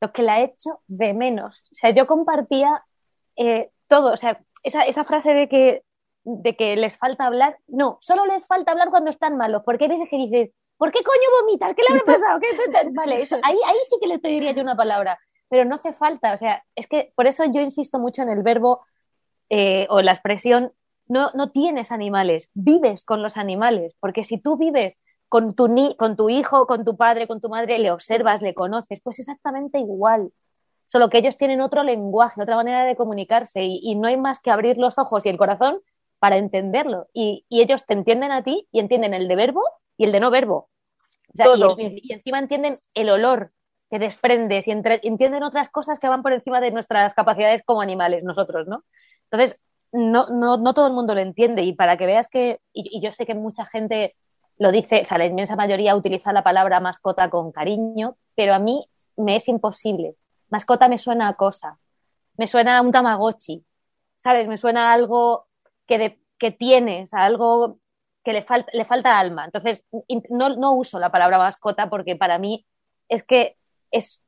lo 0.00 0.12
que 0.12 0.22
la 0.22 0.40
he 0.40 0.44
hecho 0.44 0.80
de 0.88 1.14
menos. 1.14 1.64
O 1.72 1.74
sea, 1.74 1.90
yo 1.90 2.06
compartía 2.06 2.84
eh, 3.36 3.70
todo, 3.88 4.12
o 4.12 4.16
sea, 4.16 4.40
esa, 4.62 4.82
esa 4.82 5.04
frase 5.04 5.32
de 5.32 5.48
que, 5.48 5.84
de 6.24 6.56
que 6.56 6.76
les 6.76 6.96
falta 6.96 7.26
hablar, 7.26 7.58
no, 7.66 7.98
solo 8.00 8.26
les 8.26 8.46
falta 8.46 8.72
hablar 8.72 8.90
cuando 8.90 9.10
están 9.10 9.36
malos, 9.36 9.62
porque 9.64 9.84
hay 9.84 9.90
veces 9.90 10.08
que 10.10 10.16
dices, 10.18 10.50
¿por 10.76 10.92
qué 10.92 11.02
coño 11.02 11.42
vomitas? 11.42 11.74
¿Qué 11.74 11.82
le 11.88 11.98
ha 11.98 12.04
pasado? 12.04 12.40
¿Qué? 12.40 12.48
Vale, 12.90 13.22
eso, 13.22 13.38
ahí, 13.42 13.56
ahí 13.66 13.78
sí 13.88 13.96
que 14.00 14.08
le 14.08 14.18
pediría 14.18 14.52
yo 14.52 14.62
una 14.62 14.76
palabra 14.76 15.18
pero 15.52 15.66
no 15.66 15.74
hace 15.74 15.92
falta, 15.92 16.32
o 16.32 16.38
sea, 16.38 16.64
es 16.74 16.86
que 16.86 17.12
por 17.14 17.26
eso 17.26 17.44
yo 17.44 17.60
insisto 17.60 17.98
mucho 17.98 18.22
en 18.22 18.30
el 18.30 18.42
verbo 18.42 18.86
eh, 19.50 19.86
o 19.90 20.00
la 20.00 20.12
expresión, 20.12 20.72
no, 21.08 21.30
no 21.34 21.50
tienes 21.50 21.92
animales, 21.92 22.48
vives 22.54 23.04
con 23.04 23.22
los 23.22 23.36
animales, 23.36 23.94
porque 24.00 24.24
si 24.24 24.38
tú 24.38 24.56
vives 24.56 24.98
con 25.32 25.54
tu, 25.54 25.66
ni 25.66 25.96
con 25.96 26.14
tu 26.14 26.28
hijo, 26.28 26.66
con 26.66 26.84
tu 26.84 26.94
padre, 26.98 27.26
con 27.26 27.40
tu 27.40 27.48
madre, 27.48 27.78
le 27.78 27.90
observas, 27.90 28.42
le 28.42 28.52
conoces, 28.52 29.00
pues 29.02 29.18
exactamente 29.18 29.78
igual. 29.78 30.30
Solo 30.84 31.08
que 31.08 31.16
ellos 31.16 31.38
tienen 31.38 31.62
otro 31.62 31.84
lenguaje, 31.84 32.42
otra 32.42 32.54
manera 32.54 32.84
de 32.84 32.96
comunicarse 32.96 33.64
y, 33.64 33.80
y 33.82 33.94
no 33.94 34.08
hay 34.08 34.18
más 34.18 34.40
que 34.40 34.50
abrir 34.50 34.76
los 34.76 34.98
ojos 34.98 35.24
y 35.24 35.30
el 35.30 35.38
corazón 35.38 35.80
para 36.18 36.36
entenderlo. 36.36 37.08
Y, 37.14 37.46
y, 37.48 37.62
ellos 37.62 37.86
te 37.86 37.94
entienden 37.94 38.30
a 38.30 38.42
ti 38.44 38.68
y 38.72 38.78
entienden 38.78 39.14
el 39.14 39.26
de 39.26 39.34
verbo 39.36 39.62
y 39.96 40.04
el 40.04 40.12
de 40.12 40.20
no 40.20 40.30
verbo. 40.30 40.68
O 41.32 41.32
sea, 41.34 41.46
Todo. 41.46 41.76
Y, 41.78 42.02
y, 42.02 42.12
encima 42.12 42.38
entienden 42.38 42.74
el 42.92 43.08
olor 43.08 43.52
que 43.90 43.98
desprendes 43.98 44.68
y 44.68 44.72
entre, 44.72 45.00
entienden 45.02 45.44
otras 45.44 45.70
cosas 45.70 45.98
que 45.98 46.10
van 46.10 46.22
por 46.22 46.34
encima 46.34 46.60
de 46.60 46.72
nuestras 46.72 47.14
capacidades 47.14 47.62
como 47.64 47.80
animales, 47.80 48.22
nosotros, 48.22 48.68
¿no? 48.68 48.84
Entonces, 49.30 49.62
no, 49.92 50.26
no, 50.26 50.58
no 50.58 50.74
todo 50.74 50.88
el 50.88 50.92
mundo 50.92 51.14
lo 51.14 51.22
entiende 51.22 51.62
y 51.62 51.72
para 51.72 51.96
que 51.96 52.04
veas 52.04 52.28
que, 52.28 52.60
y, 52.74 52.98
y, 52.98 53.00
yo 53.00 53.14
sé 53.14 53.24
que 53.24 53.34
mucha 53.34 53.64
gente 53.64 54.14
lo 54.58 54.70
dice, 54.70 55.02
o 55.02 55.04
sea, 55.04 55.18
la 55.18 55.26
inmensa 55.26 55.56
mayoría 55.56 55.96
utiliza 55.96 56.32
la 56.32 56.42
palabra 56.42 56.80
mascota 56.80 57.30
con 57.30 57.52
cariño, 57.52 58.16
pero 58.34 58.54
a 58.54 58.58
mí 58.58 58.84
me 59.16 59.36
es 59.36 59.48
imposible. 59.48 60.16
Mascota 60.50 60.88
me 60.88 60.98
suena 60.98 61.28
a 61.28 61.34
cosa, 61.34 61.78
me 62.36 62.46
suena 62.46 62.78
a 62.78 62.82
un 62.82 62.92
tamagotchi, 62.92 63.64
¿sabes? 64.18 64.46
Me 64.48 64.58
suena 64.58 64.90
a 64.90 64.92
algo 64.92 65.46
que, 65.86 66.18
tienes, 66.58 67.12
a 67.14 67.24
algo 67.24 67.78
que 68.24 68.32
le, 68.32 68.42
falta 68.42 68.70
le 68.72 68.84
falta 68.84 69.18
alma. 69.18 69.44
Entonces, 69.44 69.84
no, 70.30 70.56
no 70.56 70.72
uso 70.74 70.98
la 70.98 71.10
palabra 71.10 71.38
mascota 71.38 71.88
porque 71.88 72.16
para 72.16 72.38
mí 72.38 72.66
es 73.08 73.22
que 73.22 73.56
es 73.90 74.24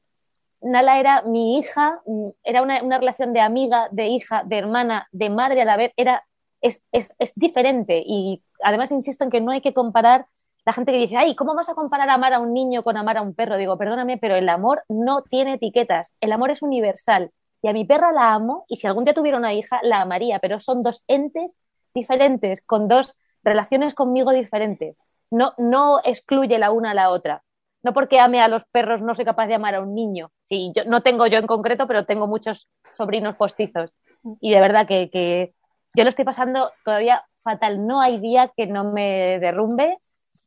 Nala 0.64 0.98
era 0.98 1.22
mi 1.22 1.58
hija, 1.58 2.00
era 2.42 2.62
una, 2.62 2.82
una, 2.82 2.98
relación 2.98 3.34
de 3.34 3.40
amiga, 3.40 3.88
de 3.90 4.06
hija, 4.06 4.44
de 4.46 4.56
hermana, 4.56 5.08
de 5.12 5.28
madre 5.28 5.60
a 5.60 5.66
la 5.66 5.76
vez, 5.76 5.92
era, 5.94 6.24
es, 6.62 6.82
es, 6.90 7.12
es, 7.18 7.34
diferente 7.34 8.02
y 8.04 8.42
además 8.64 8.90
insisto 8.92 9.24
en 9.24 9.30
que 9.30 9.40
no 9.40 9.52
hay 9.52 9.60
que 9.60 9.74
comparar 9.74 10.26
la 10.66 10.72
gente 10.72 10.92
que 10.92 10.98
dice, 10.98 11.16
ay, 11.16 11.36
¿cómo 11.36 11.54
vas 11.54 11.68
a 11.68 11.74
comparar 11.74 12.08
amar 12.08 12.32
a 12.32 12.40
un 12.40 12.52
niño 12.52 12.82
con 12.82 12.96
amar 12.96 13.18
a 13.18 13.22
un 13.22 13.34
perro? 13.34 13.56
Digo, 13.56 13.76
perdóname, 13.76 14.16
pero 14.18 14.34
el 14.34 14.48
amor 14.48 14.82
no 14.88 15.22
tiene 15.22 15.54
etiquetas, 15.54 16.14
el 16.20 16.32
amor 16.32 16.50
es 16.50 16.62
universal 16.62 17.30
y 17.62 17.68
a 17.68 17.72
mi 17.72 17.84
perra 17.84 18.12
la 18.12 18.32
amo 18.32 18.64
y 18.68 18.76
si 18.76 18.86
algún 18.86 19.04
día 19.04 19.14
tuviera 19.14 19.38
una 19.38 19.52
hija, 19.52 19.80
la 19.82 20.00
amaría, 20.00 20.38
pero 20.38 20.58
son 20.60 20.82
dos 20.82 21.04
entes 21.06 21.58
diferentes, 21.94 22.62
con 22.62 22.88
dos 22.88 23.14
relaciones 23.42 23.94
conmigo 23.94 24.32
diferentes. 24.32 24.98
No, 25.30 25.52
no 25.58 26.00
excluye 26.04 26.58
la 26.58 26.70
una 26.70 26.92
a 26.92 26.94
la 26.94 27.10
otra 27.10 27.42
no 27.84 27.92
porque 27.92 28.18
ame 28.18 28.40
a 28.40 28.48
los 28.48 28.64
perros 28.72 29.02
no 29.02 29.14
soy 29.14 29.26
capaz 29.26 29.46
de 29.46 29.54
amar 29.54 29.74
a 29.74 29.80
un 29.80 29.94
niño. 29.94 30.32
Sí, 30.44 30.72
yo 30.74 30.84
no 30.86 31.02
tengo 31.02 31.26
yo 31.26 31.38
en 31.38 31.46
concreto, 31.46 31.86
pero 31.86 32.06
tengo 32.06 32.26
muchos 32.26 32.66
sobrinos 32.90 33.36
postizos. 33.36 33.94
Y 34.40 34.52
de 34.52 34.60
verdad 34.60 34.88
que, 34.88 35.10
que, 35.10 35.54
yo 35.94 36.02
lo 36.02 36.08
estoy 36.08 36.24
pasando 36.24 36.72
todavía 36.82 37.24
fatal. 37.44 37.86
No 37.86 38.00
hay 38.00 38.18
día 38.18 38.50
que 38.56 38.66
no 38.66 38.92
me 38.92 39.38
derrumbe 39.38 39.98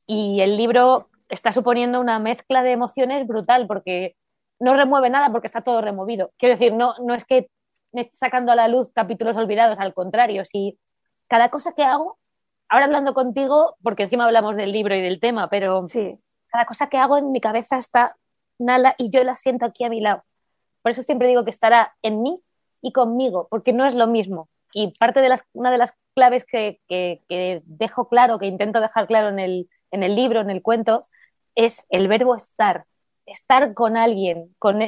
y 0.05 0.41
el 0.41 0.57
libro 0.57 1.09
está 1.29 1.53
suponiendo 1.53 2.01
una 2.01 2.19
mezcla 2.19 2.63
de 2.63 2.71
emociones 2.73 3.25
brutal 3.25 3.67
porque 3.67 4.17
no 4.59 4.75
remueve 4.75 5.09
nada 5.09 5.31
porque 5.31 5.47
está 5.47 5.61
todo 5.61 5.81
removido. 5.81 6.31
Quiero 6.37 6.55
decir, 6.55 6.73
no, 6.73 6.95
no 6.99 7.13
es 7.13 7.23
que 7.23 7.49
me 7.93 8.01
esté 8.01 8.17
sacando 8.17 8.51
a 8.51 8.55
la 8.55 8.67
luz 8.67 8.91
capítulos 8.93 9.37
olvidados, 9.37 9.79
al 9.79 9.93
contrario, 9.93 10.43
si 10.43 10.77
cada 11.27 11.49
cosa 11.49 11.73
que 11.73 11.83
hago, 11.83 12.17
ahora 12.67 12.85
hablando 12.85 13.13
contigo, 13.13 13.77
porque 13.81 14.03
encima 14.03 14.25
hablamos 14.25 14.57
del 14.57 14.73
libro 14.73 14.95
y 14.95 15.01
del 15.01 15.21
tema, 15.21 15.49
pero 15.49 15.87
sí 15.87 16.19
cada 16.57 16.65
cosa 16.65 16.89
que 16.89 16.97
hago 16.97 17.17
en 17.17 17.31
mi 17.31 17.41
cabeza 17.41 17.77
está 17.77 18.15
Nala 18.59 18.95
y 18.97 19.11
yo 19.11 19.23
la 19.23 19.35
siento 19.35 19.65
aquí 19.65 19.83
a 19.83 19.89
mi 19.89 20.01
lado. 20.01 20.23
Por 20.81 20.91
eso 20.91 21.03
siempre 21.03 21.27
digo 21.27 21.43
que 21.43 21.51
estará 21.51 21.95
en 22.01 22.23
mí 22.23 22.41
y 22.81 22.91
conmigo, 22.91 23.47
porque 23.51 23.73
no 23.73 23.85
es 23.85 23.93
lo 23.93 24.07
mismo. 24.07 24.47
Y 24.73 24.91
parte 24.97 25.21
de 25.21 25.29
las, 25.29 25.43
una 25.53 25.69
de 25.69 25.77
las 25.77 25.91
claves 26.17 26.45
que, 26.45 26.79
que, 26.89 27.61
dejo 27.65 28.09
claro, 28.09 28.39
que 28.39 28.47
intento 28.47 28.81
dejar 28.81 29.05
claro 29.05 29.29
en 29.29 29.37
el, 29.37 30.15
libro, 30.15 30.41
en 30.41 30.49
el 30.49 30.63
cuento, 30.63 31.05
es 31.53 31.85
el 31.89 32.07
verbo 32.07 32.35
estar. 32.35 32.85
Estar 33.27 33.75
con 33.75 33.97
alguien, 33.97 34.55
con, 34.57 34.81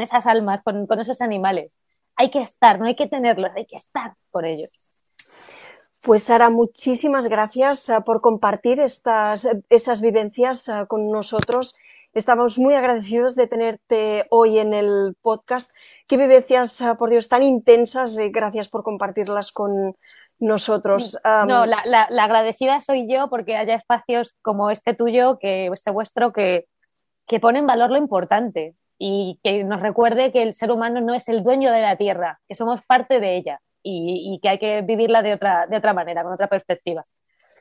esas 0.00 0.26
almas, 0.26 0.60
con, 0.64 0.88
esos 0.98 1.20
animales. 1.20 1.76
Hay 2.16 2.30
que 2.30 2.40
estar, 2.40 2.80
no 2.80 2.86
hay 2.86 2.96
que 2.96 3.06
tenerlos, 3.06 3.52
hay 3.54 3.66
que 3.66 3.76
estar 3.76 4.14
con 4.32 4.46
ellos. 4.46 4.72
Pues 6.00 6.24
Sara, 6.24 6.50
muchísimas 6.50 7.28
gracias 7.28 7.88
uh, 7.88 8.02
por 8.02 8.20
compartir 8.20 8.80
estas, 8.80 9.48
esas 9.68 10.00
vivencias 10.00 10.68
uh, 10.68 10.88
con 10.88 11.12
nosotros. 11.12 11.76
Estamos 12.14 12.58
muy 12.58 12.74
agradecidos 12.74 13.36
de 13.36 13.46
tenerte 13.46 14.26
hoy 14.30 14.58
en 14.58 14.74
el 14.74 15.16
podcast. 15.22 15.70
Qué 16.08 16.16
vivencias, 16.16 16.80
uh, 16.80 16.96
por 16.96 17.10
Dios, 17.10 17.28
tan 17.28 17.44
intensas 17.44 18.18
gracias 18.32 18.68
por 18.68 18.82
compartirlas 18.82 19.52
con 19.52 19.94
nosotros. 20.38 21.18
Um... 21.24 21.48
No, 21.48 21.66
la, 21.66 21.82
la, 21.84 22.06
la, 22.10 22.24
agradecida 22.24 22.80
soy 22.80 23.08
yo 23.10 23.28
porque 23.28 23.56
haya 23.56 23.74
espacios 23.74 24.34
como 24.42 24.70
este 24.70 24.94
tuyo, 24.94 25.38
que 25.38 25.66
este 25.66 25.90
vuestro, 25.90 26.32
que, 26.32 26.66
que 27.26 27.40
ponen 27.40 27.66
valor 27.66 27.90
lo 27.90 27.96
importante 27.96 28.74
y 28.98 29.38
que 29.42 29.64
nos 29.64 29.80
recuerde 29.80 30.32
que 30.32 30.42
el 30.42 30.54
ser 30.54 30.72
humano 30.72 31.00
no 31.00 31.14
es 31.14 31.28
el 31.28 31.42
dueño 31.42 31.70
de 31.72 31.82
la 31.82 31.96
tierra, 31.96 32.40
que 32.48 32.54
somos 32.54 32.82
parte 32.84 33.20
de 33.20 33.36
ella 33.36 33.60
y, 33.82 34.34
y, 34.34 34.40
que 34.40 34.48
hay 34.48 34.58
que 34.58 34.82
vivirla 34.82 35.22
de 35.22 35.34
otra, 35.34 35.66
de 35.66 35.76
otra 35.76 35.92
manera, 35.92 36.22
con 36.22 36.32
otra 36.32 36.48
perspectiva. 36.48 37.04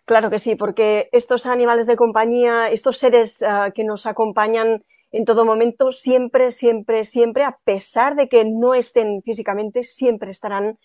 Claro 0.06 0.30
que 0.30 0.40
sí, 0.40 0.56
porque 0.56 1.10
estos 1.12 1.46
animales 1.46 1.86
de 1.86 1.98
compañía, 1.98 2.70
estos 2.70 2.98
seres 2.98 3.42
uh, 3.42 3.72
que 3.74 3.84
nos 3.84 4.06
acompañan 4.06 4.84
en 5.12 5.26
todo 5.26 5.46
momento, 5.46 5.92
siempre, 5.92 6.52
siempre, 6.52 7.06
siempre, 7.06 7.44
a 7.44 7.58
pesar 7.64 8.16
de 8.16 8.30
que 8.30 8.46
no 8.46 8.74
estén 8.74 9.22
físicamente, 9.22 9.84
siempre 9.84 10.32
estarán 10.32 10.80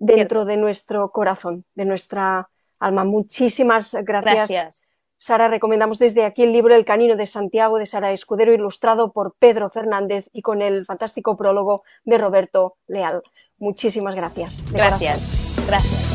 dentro 0.00 0.44
de 0.44 0.56
nuestro 0.56 1.12
corazón, 1.12 1.64
de 1.76 1.84
nuestra 1.84 2.48
alma. 2.80 3.04
Muchísimas 3.04 3.94
gracias. 4.02 4.50
Gracias. 4.50 4.82
Sara, 5.18 5.48
recomendamos 5.48 5.98
desde 5.98 6.24
aquí 6.24 6.42
el 6.42 6.52
libro 6.52 6.74
El 6.74 6.86
Canino 6.86 7.14
de 7.14 7.26
Santiago 7.26 7.78
de 7.78 7.84
Sara 7.84 8.10
Escudero, 8.10 8.54
ilustrado 8.54 9.12
por 9.12 9.34
Pedro 9.38 9.68
Fernández 9.68 10.28
y 10.32 10.40
con 10.40 10.62
el 10.62 10.86
fantástico 10.86 11.36
prólogo 11.36 11.84
de 12.04 12.16
Roberto 12.16 12.78
Leal. 12.88 13.22
Muchísimas 13.58 14.14
gracias. 14.14 14.64
Gracias. 14.72 15.66
Gracias. 15.68 16.09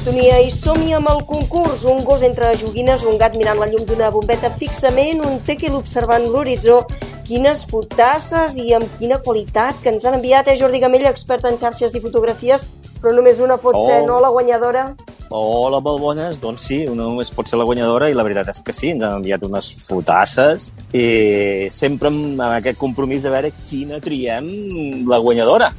Sintonia 0.00 0.38
i 0.40 0.48
som-hi 0.48 0.94
amb 0.96 1.10
el 1.12 1.18
concurs. 1.28 1.82
Un 1.84 1.98
gos 2.08 2.22
entre 2.24 2.54
joguines, 2.56 3.02
un 3.04 3.18
gat 3.20 3.34
mirant 3.36 3.58
la 3.60 3.66
llum 3.68 3.82
d'una 3.84 4.06
bombeta 4.08 4.48
fixament, 4.48 5.20
un 5.20 5.42
tequil 5.44 5.74
observant 5.76 6.24
l'horitzó. 6.24 6.78
Quines 7.28 7.66
fotasses 7.68 8.56
i 8.56 8.72
amb 8.72 8.88
quina 8.96 9.18
qualitat 9.20 9.82
que 9.82 9.92
ens 9.92 10.06
han 10.08 10.16
enviat, 10.16 10.48
eh, 10.48 10.54
Jordi 10.56 10.80
Gamell, 10.80 11.04
expert 11.04 11.44
en 11.44 11.60
xarxes 11.60 11.92
i 11.94 12.00
fotografies, 12.00 12.64
però 13.02 13.12
només 13.12 13.44
una 13.44 13.58
pot 13.58 13.76
Oh. 13.76 13.86
ser, 13.86 14.06
no, 14.06 14.20
la 14.20 14.30
guanyadora? 14.30 14.96
Hola, 15.28 15.80
molt 15.80 16.00
bones. 16.00 16.40
Doncs 16.40 16.62
sí, 16.62 16.86
una 16.86 17.02
només 17.02 17.30
pot 17.30 17.46
ser 17.46 17.58
la 17.58 17.66
guanyadora 17.66 18.08
i 18.08 18.14
la 18.14 18.22
veritat 18.22 18.48
és 18.48 18.62
que 18.62 18.72
sí, 18.72 18.88
ens 18.88 19.02
han 19.02 19.16
enviat 19.16 19.42
unes 19.42 19.68
fotasses 19.86 20.72
i 20.94 21.68
sempre 21.68 22.08
amb 22.08 22.40
aquest 22.40 22.78
compromís 22.78 23.22
de 23.22 23.28
veure 23.28 23.52
quina 23.68 24.00
triem 24.00 24.48
la 25.06 25.18
guanyadora. 25.18 25.74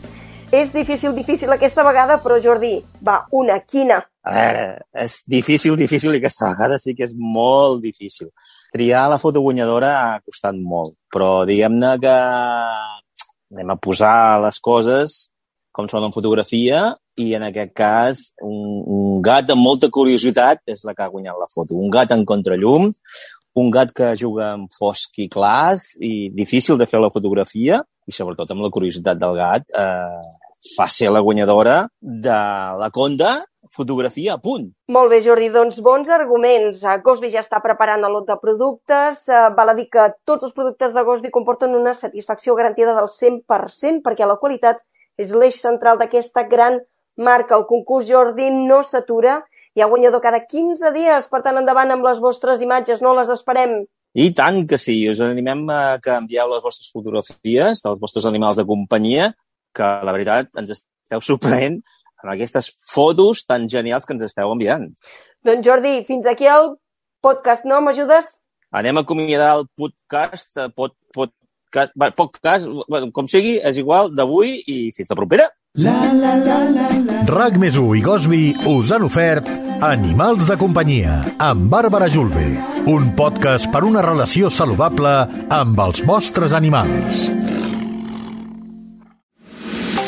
És 0.52 0.72
difícil, 0.72 1.16
difícil 1.16 1.50
aquesta 1.50 1.82
vegada, 1.82 2.22
però 2.22 2.38
Jordi, 2.38 2.84
va, 3.02 3.26
una, 3.32 3.60
quina? 3.60 4.06
A 4.22 4.34
veure, 4.36 4.66
és 5.02 5.16
difícil, 5.26 5.74
difícil 5.80 6.14
i 6.14 6.20
aquesta 6.22 6.52
vegada 6.52 6.78
sí 6.82 6.94
que 6.98 7.08
és 7.08 7.14
molt 7.18 7.82
difícil. 7.82 8.30
Triar 8.74 9.08
la 9.10 9.18
foto 9.22 9.42
guanyadora 9.42 9.92
ha 9.98 10.20
costat 10.22 10.60
molt, 10.62 10.94
però 11.10 11.42
diguem-ne 11.50 11.96
que 12.04 12.16
anem 13.52 13.74
a 13.74 13.80
posar 13.82 14.40
les 14.46 14.62
coses 14.62 15.18
com 15.74 15.88
són 15.90 16.06
en 16.06 16.14
fotografia 16.14 16.92
i 17.20 17.32
en 17.36 17.48
aquest 17.48 17.74
cas 17.76 18.24
un, 18.46 18.82
un 18.86 19.22
gat 19.26 19.50
amb 19.52 19.64
molta 19.64 19.90
curiositat 19.90 20.62
és 20.70 20.84
la 20.86 20.94
que 20.94 21.06
ha 21.06 21.12
guanyat 21.12 21.40
la 21.40 21.50
foto. 21.50 21.80
Un 21.80 21.90
gat 21.90 22.14
en 22.14 22.26
contrallum, 22.28 22.92
un 23.62 23.72
gat 23.74 23.92
que 23.96 24.14
juga 24.20 24.54
amb 24.56 24.72
fosc 24.78 25.18
i 25.24 25.30
clars 25.32 25.96
i 26.00 26.30
difícil 26.36 26.78
de 26.80 26.88
fer 26.88 27.02
la 27.02 27.12
fotografia 27.12 27.82
i 28.08 28.16
sobretot 28.16 28.54
amb 28.54 28.68
la 28.68 28.72
curiositat 28.74 29.20
del 29.20 29.38
gat 29.40 29.74
eh, 29.74 30.22
fa 30.76 30.88
ser 30.88 31.10
la 31.12 31.24
guanyadora 31.26 31.88
de 32.00 32.38
la 32.80 32.92
Conda 32.94 33.40
fotografia 33.72 34.36
a 34.36 34.42
punt. 34.42 34.68
Molt 34.92 35.12
bé, 35.14 35.22
Jordi, 35.24 35.50
doncs 35.54 35.80
bons 35.84 36.10
arguments. 36.12 36.84
Eh, 36.84 36.98
Gosby 37.04 37.32
ja 37.34 37.44
està 37.44 37.62
preparant 37.64 38.04
el 38.04 38.16
lot 38.16 38.28
de 38.28 38.38
productes. 38.42 39.24
Eh, 39.30 39.44
Val 39.58 39.74
a 39.74 39.78
dir 39.78 39.88
que 39.94 40.10
tots 40.28 40.48
els 40.48 40.56
productes 40.58 40.96
de 40.98 41.04
Gosby 41.08 41.32
comporten 41.32 41.76
una 41.78 41.94
satisfacció 41.98 42.56
garantida 42.60 42.96
del 42.98 43.08
100% 43.12 44.04
perquè 44.06 44.28
la 44.28 44.40
qualitat 44.42 44.84
és 45.18 45.32
l'eix 45.32 45.62
central 45.62 46.00
d'aquesta 46.02 46.44
gran 46.52 46.82
marca. 47.18 47.56
El 47.56 47.66
concurs 47.70 48.10
Jordi 48.10 48.52
no 48.52 48.82
s'atura. 48.84 49.42
Hi 49.76 49.82
ha 49.82 49.88
guanyador 49.88 50.22
cada 50.24 50.44
15 50.44 50.92
dies, 50.92 51.30
per 51.32 51.42
tant, 51.46 51.58
endavant 51.58 51.94
amb 51.94 52.04
les 52.04 52.20
vostres 52.20 52.62
imatges, 52.62 53.02
no 53.02 53.16
les 53.16 53.32
esperem. 53.32 53.86
I 54.12 54.34
tant 54.36 54.66
que 54.68 54.76
sí, 54.76 54.98
us 55.08 55.22
animem 55.24 55.64
a 55.72 55.82
que 56.04 56.12
envieu 56.12 56.50
les 56.52 56.60
vostres 56.64 56.92
fotografies 56.92 57.80
dels 57.80 58.02
vostres 58.02 58.28
animals 58.28 58.60
de 58.60 58.66
companyia, 58.68 59.30
que 59.72 59.88
la 60.04 60.12
veritat 60.12 60.60
ens 60.60 60.74
esteu 60.76 61.24
sorprenent 61.24 61.80
amb 62.22 62.34
aquestes 62.36 62.72
fotos 62.92 63.46
tan 63.50 63.68
genials 63.72 64.08
que 64.08 64.16
ens 64.18 64.28
esteu 64.30 64.54
enviant. 64.54 64.88
Doncs 65.46 65.66
Jordi, 65.66 66.00
fins 66.08 66.30
aquí 66.30 66.50
el 66.50 66.76
podcast, 67.22 67.66
no? 67.70 67.82
M'ajudes? 67.82 68.42
Anem 68.72 69.02
a 69.02 69.06
acomiadar 69.06 69.56
el 69.60 69.66
podcast, 69.78 70.54
eh, 70.58 70.70
pod, 70.76 70.96
podcast, 71.14 71.92
va, 72.00 72.12
podcast 72.16 72.70
bueno, 72.88 73.12
com 73.12 73.28
sigui, 73.28 73.58
és 73.60 73.82
igual, 73.82 74.14
d'avui 74.16 74.62
i 74.68 74.78
fins 74.96 75.12
la 75.12 75.20
propera. 75.20 75.50
La 75.80 76.00
la 76.12 76.36
la 76.36 76.64
la 76.68 76.88
la. 77.00 77.20
RAC 77.32 77.58
més 77.60 77.78
i 77.80 78.02
Gosby 78.04 78.42
us 78.68 78.92
han 78.92 79.06
ofert 79.08 79.48
Animals 79.82 80.44
de 80.46 80.58
companyia 80.62 81.16
amb 81.42 81.72
Bàrbara 81.74 82.10
Julve. 82.12 82.52
Un 82.92 83.16
podcast 83.18 83.72
per 83.74 83.82
una 83.88 84.04
relació 84.06 84.52
saludable 84.54 85.16
amb 85.50 85.82
els 85.88 86.04
vostres 86.06 86.54
animals. 86.54 87.32